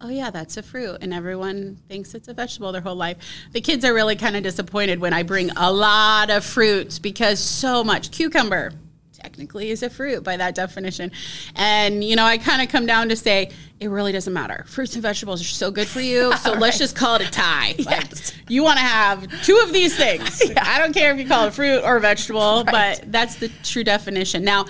oh 0.00 0.08
yeah, 0.08 0.30
that's 0.30 0.56
a 0.56 0.62
fruit, 0.62 0.98
and 1.00 1.12
everyone 1.12 1.78
thinks 1.88 2.14
it's 2.14 2.28
a 2.28 2.34
vegetable 2.34 2.72
their 2.72 2.80
whole 2.80 2.96
life. 2.96 3.16
The 3.52 3.60
kids 3.60 3.84
are 3.84 3.94
really 3.94 4.16
kind 4.16 4.36
of 4.36 4.42
disappointed 4.42 5.00
when 5.00 5.12
I 5.12 5.22
bring 5.22 5.50
a 5.50 5.72
lot 5.72 6.30
of 6.30 6.44
fruits 6.44 6.98
because 6.98 7.40
so 7.40 7.82
much 7.82 8.10
cucumber 8.10 8.72
technically 9.12 9.70
is 9.70 9.82
a 9.82 9.90
fruit 9.90 10.22
by 10.22 10.36
that 10.36 10.54
definition. 10.54 11.10
And 11.56 12.04
you 12.04 12.16
know, 12.16 12.24
I 12.24 12.38
kind 12.38 12.62
of 12.62 12.68
come 12.68 12.86
down 12.86 13.08
to 13.08 13.16
say 13.16 13.50
it 13.80 13.88
really 13.88 14.12
doesn't 14.12 14.32
matter. 14.32 14.64
Fruits 14.68 14.94
and 14.94 15.02
vegetables 15.02 15.40
are 15.40 15.44
so 15.44 15.70
good 15.70 15.88
for 15.88 16.00
you, 16.00 16.36
so 16.44 16.52
let's 16.52 16.78
just 16.78 16.94
call 16.94 17.16
it 17.16 17.22
a 17.22 17.30
tie. 17.30 17.74
Like, 17.84 18.12
you 18.48 18.62
want 18.62 18.78
to 18.78 18.84
have 18.84 19.42
two 19.42 19.60
of 19.64 19.72
these 19.72 19.96
things. 19.96 20.42
I 20.56 20.78
don't 20.78 20.92
care 20.92 21.12
if 21.12 21.18
you 21.18 21.26
call 21.26 21.46
it 21.46 21.54
fruit 21.54 21.82
or 21.82 21.98
vegetable, 21.98 22.64
but 22.64 23.04
that's 23.06 23.36
the 23.36 23.48
true 23.62 23.84
definition. 23.84 24.44
Now, 24.44 24.66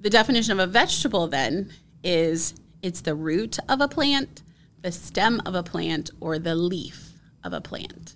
the 0.00 0.10
definition 0.10 0.52
of 0.52 0.58
a 0.58 0.70
vegetable 0.70 1.26
then 1.26 1.72
is 2.04 2.54
it's 2.82 3.00
the 3.00 3.14
root 3.14 3.58
of 3.68 3.80
a 3.80 3.88
plant, 3.88 4.42
the 4.86 4.92
stem 4.92 5.42
of 5.44 5.56
a 5.56 5.64
plant, 5.64 6.10
or 6.20 6.38
the 6.38 6.54
leaf 6.54 7.10
of 7.42 7.52
a 7.52 7.60
plant. 7.60 8.14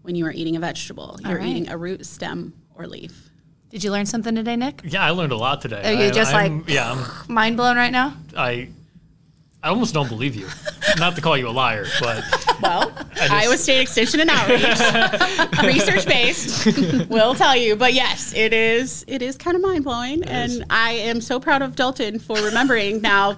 When 0.00 0.14
you 0.14 0.24
are 0.24 0.32
eating 0.32 0.56
a 0.56 0.58
vegetable, 0.58 1.18
you're 1.22 1.36
right. 1.36 1.46
eating 1.46 1.68
a 1.68 1.76
root, 1.76 2.06
stem, 2.06 2.54
or 2.74 2.86
leaf. 2.86 3.28
Did 3.68 3.84
you 3.84 3.90
learn 3.90 4.06
something 4.06 4.34
today, 4.34 4.56
Nick? 4.56 4.80
Yeah, 4.84 5.04
I 5.04 5.10
learned 5.10 5.32
a 5.32 5.36
lot 5.36 5.60
today. 5.60 5.82
Oh, 5.84 5.88
are 5.90 5.92
you 6.04 6.06
I- 6.06 6.10
just 6.10 6.32
I'm- 6.32 6.60
like- 6.60 6.68
yeah, 6.70 6.92
I'm, 6.92 7.30
Mind 7.34 7.58
blown 7.58 7.76
right 7.76 7.92
now? 7.92 8.14
I 8.34 8.70
I 9.62 9.68
almost 9.68 9.92
don't 9.92 10.08
believe 10.08 10.34
you. 10.34 10.48
Not 10.98 11.14
to 11.16 11.20
call 11.20 11.36
you 11.36 11.46
a 11.46 11.50
liar, 11.50 11.84
but 12.00 12.24
Well, 12.62 12.90
Iowa 13.20 13.58
State 13.58 13.82
Extension 13.82 14.20
and 14.20 14.30
Outreach, 14.30 15.62
research 15.62 16.06
based, 16.06 16.64
will 17.10 17.34
tell 17.34 17.54
you. 17.54 17.76
But 17.76 17.92
yes, 17.92 18.32
it 18.34 18.54
is. 18.54 19.04
It 19.06 19.20
is 19.20 19.36
kind 19.36 19.56
of 19.56 19.62
mind 19.62 19.84
blowing, 19.84 20.22
and 20.24 20.64
I 20.70 20.92
am 20.92 21.20
so 21.20 21.38
proud 21.38 21.60
of 21.60 21.76
Dalton 21.76 22.18
for 22.18 22.36
remembering 22.40 23.02
now, 23.02 23.36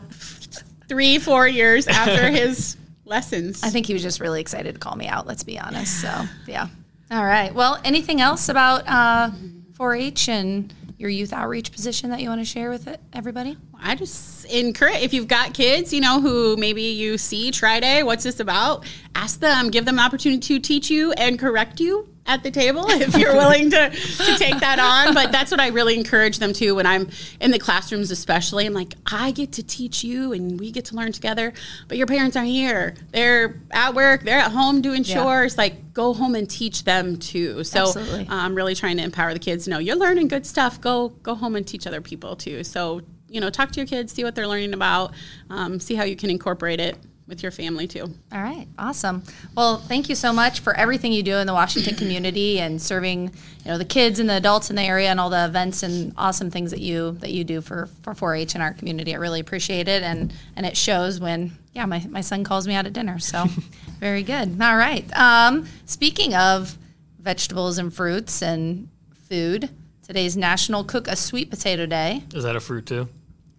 three, 0.91 1.21
four 1.21 1.47
years 1.47 1.87
after 1.87 2.29
his 2.31 2.77
lessons. 3.05 3.63
I 3.63 3.71
think 3.71 3.87
he 3.87 3.93
was 3.93 4.03
just 4.03 4.19
really 4.19 4.41
excited 4.41 4.75
to 4.75 4.81
call 4.81 4.97
me 4.97 5.07
out, 5.07 5.25
let's 5.25 5.45
be 5.45 5.57
honest. 5.57 6.01
So, 6.01 6.25
yeah. 6.49 6.67
All 7.13 7.25
right. 7.25 7.55
Well, 7.55 7.81
anything 7.85 8.21
else 8.21 8.49
about 8.49 8.89
uh, 8.89 9.31
4 9.75 9.95
H 9.95 10.29
and 10.29 10.75
your 10.99 11.09
youth 11.09 11.33
outreach 11.33 11.71
position 11.71 12.11
that 12.11 12.21
you 12.21 12.29
want 12.29 12.41
to 12.41 12.45
share 12.45 12.71
with 12.71 12.89
it, 12.89 13.01
everybody? 13.13 13.57
I 13.81 13.95
just 13.95 14.47
encourage 14.47 14.97
if 14.97 15.15
you've 15.15 15.29
got 15.29 15.55
kids, 15.55 15.93
you 15.93 16.01
know, 16.01 16.21
who 16.21 16.57
maybe 16.57 16.83
you 16.83 17.19
see 17.19 17.53
Try 17.53 17.79
Day, 17.79 18.03
what's 18.03 18.25
this 18.25 18.41
about? 18.41 18.85
Ask 19.15 19.39
them, 19.39 19.71
give 19.71 19.85
them 19.85 20.01
an 20.01 20.05
opportunity 20.05 20.41
to 20.41 20.59
teach 20.59 20.91
you 20.91 21.13
and 21.13 21.39
correct 21.39 21.79
you 21.79 22.09
at 22.31 22.45
the 22.45 22.51
table 22.51 22.85
if 22.89 23.17
you're 23.17 23.35
willing 23.35 23.71
to, 23.71 23.91
to 23.91 24.37
take 24.39 24.59
that 24.61 24.79
on. 24.79 25.15
But 25.15 25.33
that's 25.33 25.51
what 25.51 25.59
I 25.59 25.69
really 25.69 25.99
encourage 25.99 26.39
them 26.39 26.53
to 26.55 26.73
when 26.77 26.87
I'm 26.87 27.11
in 27.41 27.51
the 27.51 27.59
classrooms, 27.59 28.11
especially. 28.11 28.67
I'm 28.67 28.73
like, 28.73 28.95
I 29.11 29.33
get 29.33 29.53
to 29.53 29.63
teach 29.65 30.05
you 30.05 30.33
and 30.33 30.59
we 30.59 30.71
get 30.71 30.85
to 30.87 30.95
learn 30.95 31.11
together, 31.13 31.53
but 31.89 31.99
your 31.99 32.07
parents 32.07 32.37
aren't 32.37 32.51
here. 32.51 32.95
They're 33.11 33.61
at 33.73 33.95
work, 33.95 34.23
they're 34.23 34.39
at 34.39 34.53
home 34.53 34.81
doing 34.81 35.03
Yeah. 35.05 35.23
chores. 35.23 35.59
Like, 35.59 35.93
go 35.93 36.15
home 36.15 36.37
and 36.37 36.49
teach 36.49 36.85
them 36.85 37.17
too. 37.17 37.65
So 37.65 37.93
I'm 38.29 38.55
really 38.55 38.77
trying 38.77 38.97
to 38.99 39.03
empower 39.03 39.33
the 39.33 39.41
kids. 39.41 39.67
No, 39.67 39.79
you're 39.79 39.97
learning 39.97 40.29
good 40.29 40.47
stuff. 40.47 40.81
Go 40.81 41.09
go 41.25 41.35
home 41.35 41.57
and 41.57 41.67
teach 41.67 41.87
other 41.87 42.01
people 42.01 42.37
too. 42.37 42.63
So 42.65 43.03
you 43.29 43.41
know, 43.41 43.49
talk 43.49 43.71
to 43.71 43.79
your 43.79 43.87
kids, 43.87 44.13
see 44.13 44.25
what 44.25 44.35
they're 44.35 44.49
learning 44.49 44.75
about, 44.75 45.15
um, 45.51 45.79
see 45.79 45.95
how 45.95 46.03
you 46.03 46.17
can 46.17 46.31
incorporate 46.31 46.81
it 46.81 46.97
with 47.31 47.43
your 47.43 47.53
family 47.53 47.87
too. 47.87 48.13
All 48.33 48.43
right, 48.43 48.67
awesome. 48.79 49.23
Well, 49.57 49.79
thank 49.79 50.11
you 50.11 50.15
so 50.15 50.33
much 50.33 50.61
for 50.61 50.75
everything 50.77 51.13
you 51.13 51.23
do 51.23 51.37
in 51.37 51.47
the 51.47 51.55
Washington 51.55 51.95
community 51.95 52.61
and 52.61 52.83
serving, 52.83 53.33
you 53.65 53.71
know, 53.71 53.79
the 53.79 53.85
kids 53.87 54.19
and 54.19 54.29
the 54.29 54.37
adults 54.37 54.69
in 54.69 54.77
the 54.77 54.83
area 54.83 55.09
and 55.09 55.19
all 55.19 55.31
the 55.31 55.45
events 55.47 55.83
and 55.83 56.13
awesome 56.19 56.51
things 56.51 56.73
that 56.73 56.81
you 56.81 57.13
that 57.21 57.31
you 57.31 57.45
do 57.45 57.63
for 57.63 57.89
for 58.03 58.13
4-H 58.13 58.55
in 58.55 58.61
our 58.61 58.75
community. 58.75 59.15
I 59.15 59.19
really 59.19 59.41
appreciate 59.41 59.89
it, 59.89 60.03
and 60.03 60.35
and 60.57 60.67
it 60.67 60.77
shows 60.77 61.21
when 61.21 61.57
yeah, 61.73 61.87
my 61.87 62.05
my 62.11 62.21
son 62.21 62.45
calls 62.45 62.67
me 62.69 62.75
out 62.75 62.85
at 62.85 62.93
dinner. 62.93 63.19
So 63.19 63.47
very 64.01 64.23
good. 64.23 64.61
All 64.61 64.77
right. 64.77 65.09
Um, 65.17 65.67
speaking 65.87 66.35
of 66.35 66.77
vegetables 67.21 67.79
and 67.79 67.95
fruits 67.95 68.43
and 68.43 68.89
food, 69.29 69.71
today's 70.07 70.37
National 70.37 70.83
Cook 70.85 71.07
a 71.07 71.15
Sweet 71.17 71.49
Potato 71.49 71.87
Day. 71.87 72.25
is 72.35 72.43
that 72.43 72.57
a 72.57 72.61
fruit 72.61 72.87
too? 72.87 73.09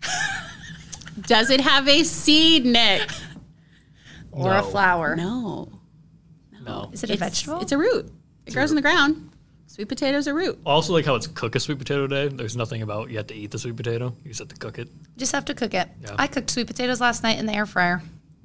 Does 1.22 1.50
it 1.50 1.62
have 1.62 1.88
a 1.88 2.04
seed, 2.04 2.66
Nick? 2.66 3.10
Or 4.32 4.52
a 4.54 4.62
No. 4.62 4.64
flower. 4.64 5.16
No. 5.16 5.72
No. 6.66 6.90
Is 6.94 7.04
it 7.04 7.10
a 7.10 7.14
It's- 7.14 7.30
vegetable? 7.30 7.62
It's 7.62 7.72
a 7.72 7.78
root. 7.78 8.12
It 8.46 8.54
grows 8.54 8.70
in 8.72 8.76
the 8.76 8.82
ground. 8.82 9.30
Sweet 9.68 9.88
potatoes 9.88 10.28
are 10.28 10.34
root. 10.34 10.60
Also, 10.66 10.92
like 10.94 11.06
how 11.06 11.16
it's 11.16 11.28
cook 11.28 11.56
a 11.56 11.60
sweet 11.60 11.78
potato 11.80 12.06
day. 12.06 12.28
There's 12.28 12.58
nothing 12.58 12.82
about 12.82 13.10
you 13.10 13.18
have 13.18 13.28
to 13.28 13.34
eat 13.34 13.52
the 13.52 13.60
sweet 13.60 13.76
potato. 13.78 14.14
You 14.24 14.30
just 14.32 14.40
have 14.40 14.50
to 14.50 14.56
cook 14.56 14.78
it. 14.78 14.88
You 14.90 15.18
just 15.20 15.32
have 15.32 15.46
to 15.46 15.54
cook 15.54 15.74
it. 15.74 15.88
Yeah. 16.02 16.16
I 16.20 16.28
cooked 16.28 16.50
sweet 16.50 16.68
potatoes 16.68 17.00
last 17.00 17.24
night 17.24 17.40
in 17.40 17.46
the 17.46 17.54
air 17.54 17.66
fryer. 17.66 18.04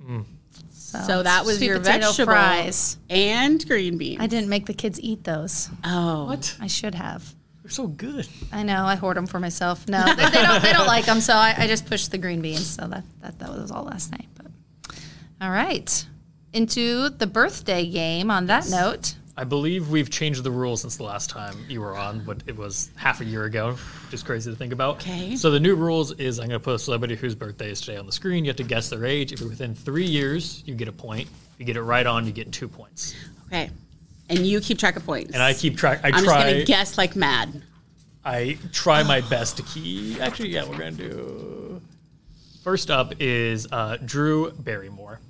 Mm. 0.09 0.25
So, 0.71 1.01
So 1.05 1.23
that 1.25 1.45
was 1.45 1.57
sweet 1.57 1.67
your 1.67 1.79
potato 1.81 2.07
vegetable 2.07 2.33
fries. 2.33 2.97
and 3.11 3.67
green 3.67 3.99
beans. 3.99 4.21
I 4.23 4.29
didn't 4.29 4.49
make 4.49 4.67
the 4.67 4.75
kids 4.75 5.01
eat 5.01 5.25
those. 5.25 5.69
Oh. 5.85 6.27
What? 6.27 6.57
I 6.61 6.69
should 6.69 6.95
have. 6.95 7.35
They're 7.63 7.73
so 7.73 7.89
good. 7.89 8.29
I 8.53 8.63
know. 8.63 8.85
I 8.87 8.95
hoard 8.95 9.17
them 9.17 9.27
for 9.27 9.41
myself. 9.41 9.89
No, 9.89 10.05
they, 10.07 10.15
they 10.31 10.43
don't. 10.43 10.63
They 10.63 10.73
don't 10.73 10.87
like 10.97 11.07
them. 11.07 11.21
So 11.21 11.33
I, 11.35 11.55
I 11.59 11.67
just 11.67 11.87
pushed 11.87 12.13
the 12.13 12.19
green 12.19 12.41
beans. 12.41 12.65
So 12.65 12.87
that, 12.87 13.03
that 13.23 13.41
that 13.41 13.49
was 13.51 13.73
all 13.73 13.83
last 13.85 14.13
night. 14.13 14.29
But 15.39 15.45
all 15.47 15.51
right, 15.51 16.07
into 16.53 17.11
the 17.11 17.27
birthday 17.27 17.87
game. 17.87 18.31
On 18.31 18.47
that 18.47 18.69
note, 18.71 19.15
I 19.37 19.45
believe 19.45 19.91
we've 19.91 20.09
changed 20.09 20.43
the 20.45 20.51
rules 20.51 20.81
since 20.81 20.97
the 20.97 21.03
last 21.03 21.29
time 21.29 21.57
you 21.69 21.83
were 21.83 21.97
on, 21.97 22.25
but 22.25 22.43
it 22.47 22.57
was 22.57 22.91
half 22.97 23.21
a 23.21 23.25
year 23.25 23.45
ago, 23.45 23.73
which 24.05 24.15
is 24.15 24.23
crazy 24.23 24.51
to 24.51 24.57
think 24.57 24.73
about. 24.73 24.97
Okay. 24.97 25.37
So 25.37 25.51
the 25.51 25.61
new 25.61 25.75
rules 25.75 26.13
is 26.13 26.39
I'm 26.39 26.49
going 26.49 26.59
to 26.59 26.65
put 26.65 26.75
a 26.75 26.79
celebrity 26.79 27.17
whose 27.17 27.35
birthday 27.35 27.71
is 27.71 27.81
today 27.83 27.99
on 27.99 28.07
the 28.07 28.13
screen. 28.13 28.45
You 28.45 28.49
have 28.49 28.57
to 28.57 28.65
guess 28.65 28.89
their 28.89 29.05
age. 29.05 29.33
If 29.33 29.41
you're 29.41 29.51
within 29.51 29.75
three 29.75 30.07
years, 30.07 30.63
you 30.65 30.75
get 30.75 30.89
a 30.89 30.93
point. 30.93 31.29
If 31.29 31.61
you 31.61 31.67
get 31.67 31.77
it 31.77 31.83
right 31.83 32.07
on, 32.07 32.27
you 32.27 32.33
get 32.33 32.51
two 32.51 32.67
points. 32.67 33.15
Okay. 33.49 33.71
And 34.31 34.47
you 34.47 34.61
keep 34.61 34.79
track 34.79 34.97
of 34.97 35.05
points. 35.05 35.35
And 35.35 35.43
I 35.43 35.53
keep 35.53 35.77
track. 35.77 36.01
I 36.03 36.09
I'm 36.09 36.15
just 36.15 36.27
gonna 36.27 36.65
guess 36.65 36.97
like 36.97 37.15
mad. 37.15 37.63
I 38.25 38.59
try 38.73 39.03
my 39.03 39.21
best 39.31 39.59
to 39.59 39.63
keep. 39.63 40.21
Actually, 40.21 40.49
yeah, 40.49 40.65
we're 40.69 40.79
going 40.79 40.97
to 40.97 41.09
do. 41.09 41.83
First 42.65 42.91
up 42.91 43.13
is 43.21 43.69
uh, 43.71 43.99
Drew 44.05 44.51
Barrymore. 44.51 45.21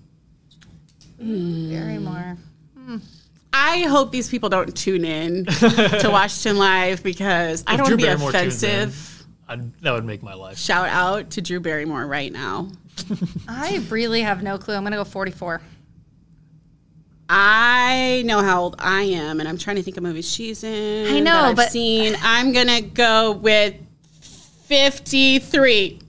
Barrymore. 1.19 2.37
Hmm. 2.77 2.97
Hmm. 2.97 2.97
I 3.53 3.81
hope 3.83 4.13
these 4.13 4.29
people 4.29 4.49
don't 4.51 4.77
tune 4.77 5.05
in 5.05 5.47
to 5.47 6.09
Washington 6.11 6.59
Live 6.59 7.03
because 7.03 7.65
I 7.67 7.77
don't 7.77 7.85
want 7.85 7.93
to 7.93 7.97
be 7.97 8.03
Barrymore 8.03 8.31
tunes 8.33 8.63
in, 8.63 8.71
offensive. 8.71 9.27
I'd, 9.49 9.81
that 9.81 9.93
would 9.93 10.05
make 10.05 10.23
my 10.23 10.35
life. 10.35 10.59
Shout 10.59 10.89
out 10.89 11.31
to 11.31 11.41
Drew 11.41 11.59
Barrymore 11.61 12.07
right 12.07 12.31
now. 12.33 12.71
I 13.49 13.83
really 13.89 14.21
have 14.23 14.43
no 14.43 14.59
clue. 14.59 14.75
I'm 14.75 14.83
gonna 14.83 14.97
go 14.97 15.05
44. 15.05 15.61
I 17.29 18.23
know 18.27 18.41
how 18.41 18.63
old 18.63 18.77
I 18.79 19.03
am, 19.03 19.41
and 19.41 19.49
I'm 19.49 19.59
trying 19.59 19.77
to 19.77 19.83
think 19.83 19.97
of 19.97 20.03
movies 20.03 20.31
she's 20.31 20.63
in. 20.63 21.07
I 21.15 21.19
know, 21.21 21.25
that 21.25 21.45
I've 21.45 21.57
but- 21.57 21.71
seen. 21.71 22.15
I'm 22.23 22.53
gonna 22.53 22.81
go 22.83 23.33
with 23.33 23.75
53. 24.67 26.01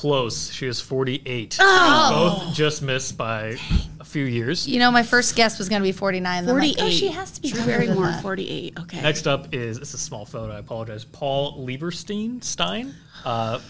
Close. 0.00 0.50
She 0.50 0.66
is 0.66 0.80
48. 0.80 1.58
Oh. 1.60 2.42
Both 2.46 2.54
just 2.54 2.80
missed 2.80 3.18
by 3.18 3.58
a 4.00 4.04
few 4.04 4.24
years. 4.24 4.66
You 4.66 4.78
know, 4.78 4.90
my 4.90 5.02
first 5.02 5.36
guess 5.36 5.58
was 5.58 5.68
gonna 5.68 5.82
be 5.82 5.92
49. 5.92 6.46
then 6.46 6.54
I'm 6.54 6.58
like, 6.58 6.78
48. 6.78 6.86
oh, 6.86 6.90
she 6.90 7.08
has 7.08 7.32
to 7.32 7.42
be 7.42 7.50
Drew 7.50 7.58
younger 7.58 7.84
Barrymore, 7.84 8.12
48. 8.22 8.78
Okay. 8.80 9.02
Next 9.02 9.26
up 9.26 9.52
is 9.52 9.76
it's 9.76 9.92
a 9.92 9.98
small 9.98 10.24
photo. 10.24 10.54
I 10.54 10.58
apologize. 10.60 11.04
Paul 11.04 11.66
Lieberstein 11.66 12.42
Stein, 12.42 12.94
uh, 13.26 13.60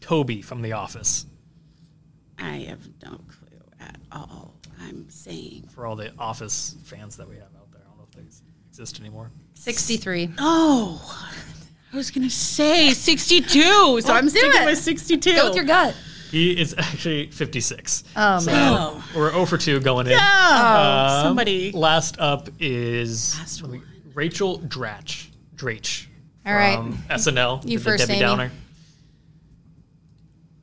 Toby 0.00 0.40
from 0.40 0.62
The 0.62 0.72
Office. 0.72 1.26
I 2.38 2.60
have 2.68 2.80
no 3.02 3.10
clue 3.10 3.58
at 3.80 3.98
all. 4.10 4.54
I'm 4.80 5.10
saying. 5.10 5.68
For 5.74 5.84
all 5.84 5.94
the 5.94 6.10
Office 6.18 6.76
fans 6.84 7.18
that 7.18 7.28
we 7.28 7.34
have 7.34 7.54
out 7.54 7.70
there, 7.70 7.82
I 7.84 7.88
don't 7.90 7.98
know 7.98 8.06
if 8.10 8.16
they 8.16 8.24
exist 8.70 8.98
anymore. 8.98 9.30
63. 9.56 10.30
Oh, 10.38 11.26
I 11.92 11.96
was 11.96 12.10
gonna 12.10 12.30
say 12.30 12.92
62, 12.92 14.00
so 14.00 14.12
I'm 14.12 14.24
do 14.24 14.30
sticking 14.30 14.62
it. 14.62 14.64
with 14.66 14.78
62. 14.78 15.34
Go 15.34 15.46
with 15.48 15.56
your 15.56 15.64
gut. 15.64 15.94
He 16.30 16.52
is 16.60 16.74
actually 16.78 17.26
56. 17.32 18.04
Oh 18.16 18.38
So 18.38 18.50
man. 18.52 19.02
we're 19.16 19.32
0 19.32 19.44
for 19.46 19.58
2 19.58 19.80
going 19.80 20.06
in. 20.06 20.12
Oh, 20.14 20.16
Um, 20.18 21.22
somebody. 21.24 21.72
Last 21.72 22.18
up 22.20 22.48
is 22.60 23.36
Last 23.38 23.62
let 23.62 23.70
me- 23.72 23.82
Rachel 24.14 24.60
Dratch. 24.60 25.28
Drach. 25.56 26.06
All 26.46 26.54
right. 26.54 26.76
from 26.76 26.96
SNL. 27.10 27.62
You 27.68 27.78
the 27.78 27.84
first, 27.84 27.98
Debbie 28.06 28.12
Amy. 28.14 28.20
Downer. 28.22 28.52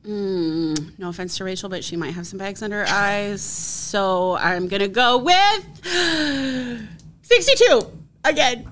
Mm, 0.06 0.98
no 0.98 1.10
offense 1.10 1.36
to 1.36 1.44
Rachel, 1.44 1.68
but 1.68 1.84
she 1.84 1.96
might 1.96 2.14
have 2.14 2.26
some 2.26 2.38
bags 2.38 2.62
under 2.62 2.78
her 2.86 2.88
eyes. 2.88 3.42
So 3.42 4.36
I'm 4.38 4.66
gonna 4.68 4.88
go 4.88 5.18
with 5.18 5.84
62 7.22 7.92
again. 8.24 8.66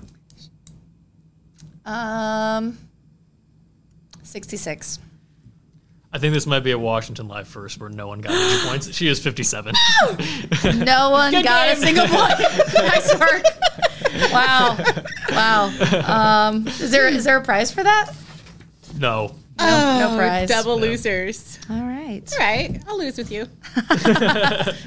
Um, 1.87 2.77
66. 4.23 4.99
I 6.13 6.19
think 6.19 6.33
this 6.33 6.45
might 6.45 6.61
be 6.61 6.71
a 6.71 6.79
Washington 6.79 7.27
Live 7.27 7.47
first 7.47 7.79
where 7.79 7.89
no 7.89 8.07
one 8.07 8.21
got 8.21 8.31
any 8.33 8.61
points. 8.69 8.93
She 8.93 9.07
is 9.07 9.19
57. 9.21 9.73
No 10.75 11.09
one 11.11 11.31
Good 11.31 11.43
got 11.43 11.67
game. 11.67 11.77
a 11.77 11.85
single 11.85 12.07
point. 12.07 12.39
nice 12.73 13.19
work. 13.19 13.43
Wow. 14.31 14.77
Wow. 15.31 16.47
Um, 16.49 16.67
is 16.67 16.91
there 16.91 17.07
is 17.07 17.23
there 17.23 17.37
a 17.37 17.43
prize 17.43 17.71
for 17.71 17.83
that? 17.83 18.11
no. 18.97 19.35
No 19.59 19.99
no 19.99 20.17
prize. 20.17 20.49
Double 20.49 20.79
losers. 20.79 21.59
All 21.69 21.81
right. 21.81 21.97
right. 22.07 22.33
All 22.33 22.39
right, 22.39 22.83
I'll 22.87 22.97
lose 22.97 23.17
with 23.17 23.31
you. 23.31 23.45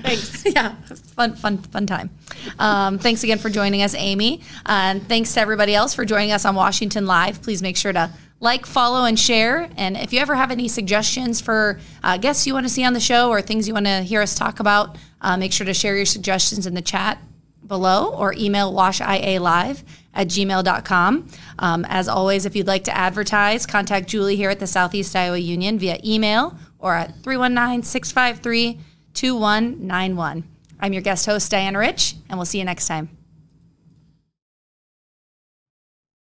thanks. 0.02 0.44
Yeah, 0.46 0.74
fun, 1.14 1.34
fun, 1.34 1.58
fun 1.58 1.86
time. 1.86 2.10
Um, 2.58 2.98
thanks 2.98 3.22
again 3.22 3.38
for 3.38 3.50
joining 3.50 3.82
us, 3.82 3.94
Amy. 3.94 4.42
And 4.66 5.06
thanks 5.06 5.34
to 5.34 5.40
everybody 5.40 5.74
else 5.74 5.94
for 5.94 6.04
joining 6.04 6.32
us 6.32 6.44
on 6.44 6.54
Washington 6.54 7.06
Live. 7.06 7.42
Please 7.42 7.62
make 7.62 7.76
sure 7.76 7.92
to 7.92 8.10
like, 8.40 8.64
follow, 8.64 9.04
and 9.04 9.18
share. 9.18 9.68
And 9.76 9.96
if 9.96 10.12
you 10.12 10.20
ever 10.20 10.34
have 10.34 10.50
any 10.50 10.66
suggestions 10.66 11.40
for 11.40 11.78
uh, 12.02 12.16
guests 12.16 12.46
you 12.46 12.54
want 12.54 12.64
to 12.64 12.72
see 12.72 12.84
on 12.84 12.94
the 12.94 13.00
show 13.00 13.28
or 13.28 13.42
things 13.42 13.68
you 13.68 13.74
want 13.74 13.86
to 13.86 14.00
hear 14.00 14.22
us 14.22 14.34
talk 14.34 14.60
about, 14.60 14.96
uh, 15.20 15.36
make 15.36 15.52
sure 15.52 15.66
to 15.66 15.74
share 15.74 15.94
your 15.94 16.06
suggestions 16.06 16.66
in 16.66 16.74
the 16.74 16.80
chat 16.80 17.18
below 17.66 18.12
or 18.14 18.34
email 18.36 18.72
washialive 18.72 19.84
at 20.14 20.28
gmail.com. 20.28 21.28
Um, 21.58 21.86
as 21.88 22.08
always, 22.08 22.46
if 22.46 22.56
you'd 22.56 22.66
like 22.66 22.84
to 22.84 22.96
advertise, 22.96 23.66
contact 23.66 24.08
Julie 24.08 24.36
here 24.36 24.50
at 24.50 24.60
the 24.60 24.66
Southeast 24.66 25.14
Iowa 25.14 25.38
Union 25.38 25.78
via 25.78 25.98
email 26.04 26.56
or 26.78 26.94
at 26.94 27.14
319 27.22 27.82
653 27.82 28.80
2191. 29.14 30.44
I'm 30.80 30.92
your 30.92 31.02
guest 31.02 31.26
host, 31.26 31.50
Diana 31.50 31.78
Rich, 31.78 32.16
and 32.28 32.38
we'll 32.38 32.46
see 32.46 32.58
you 32.58 32.64
next 32.64 32.86
time. 32.86 33.19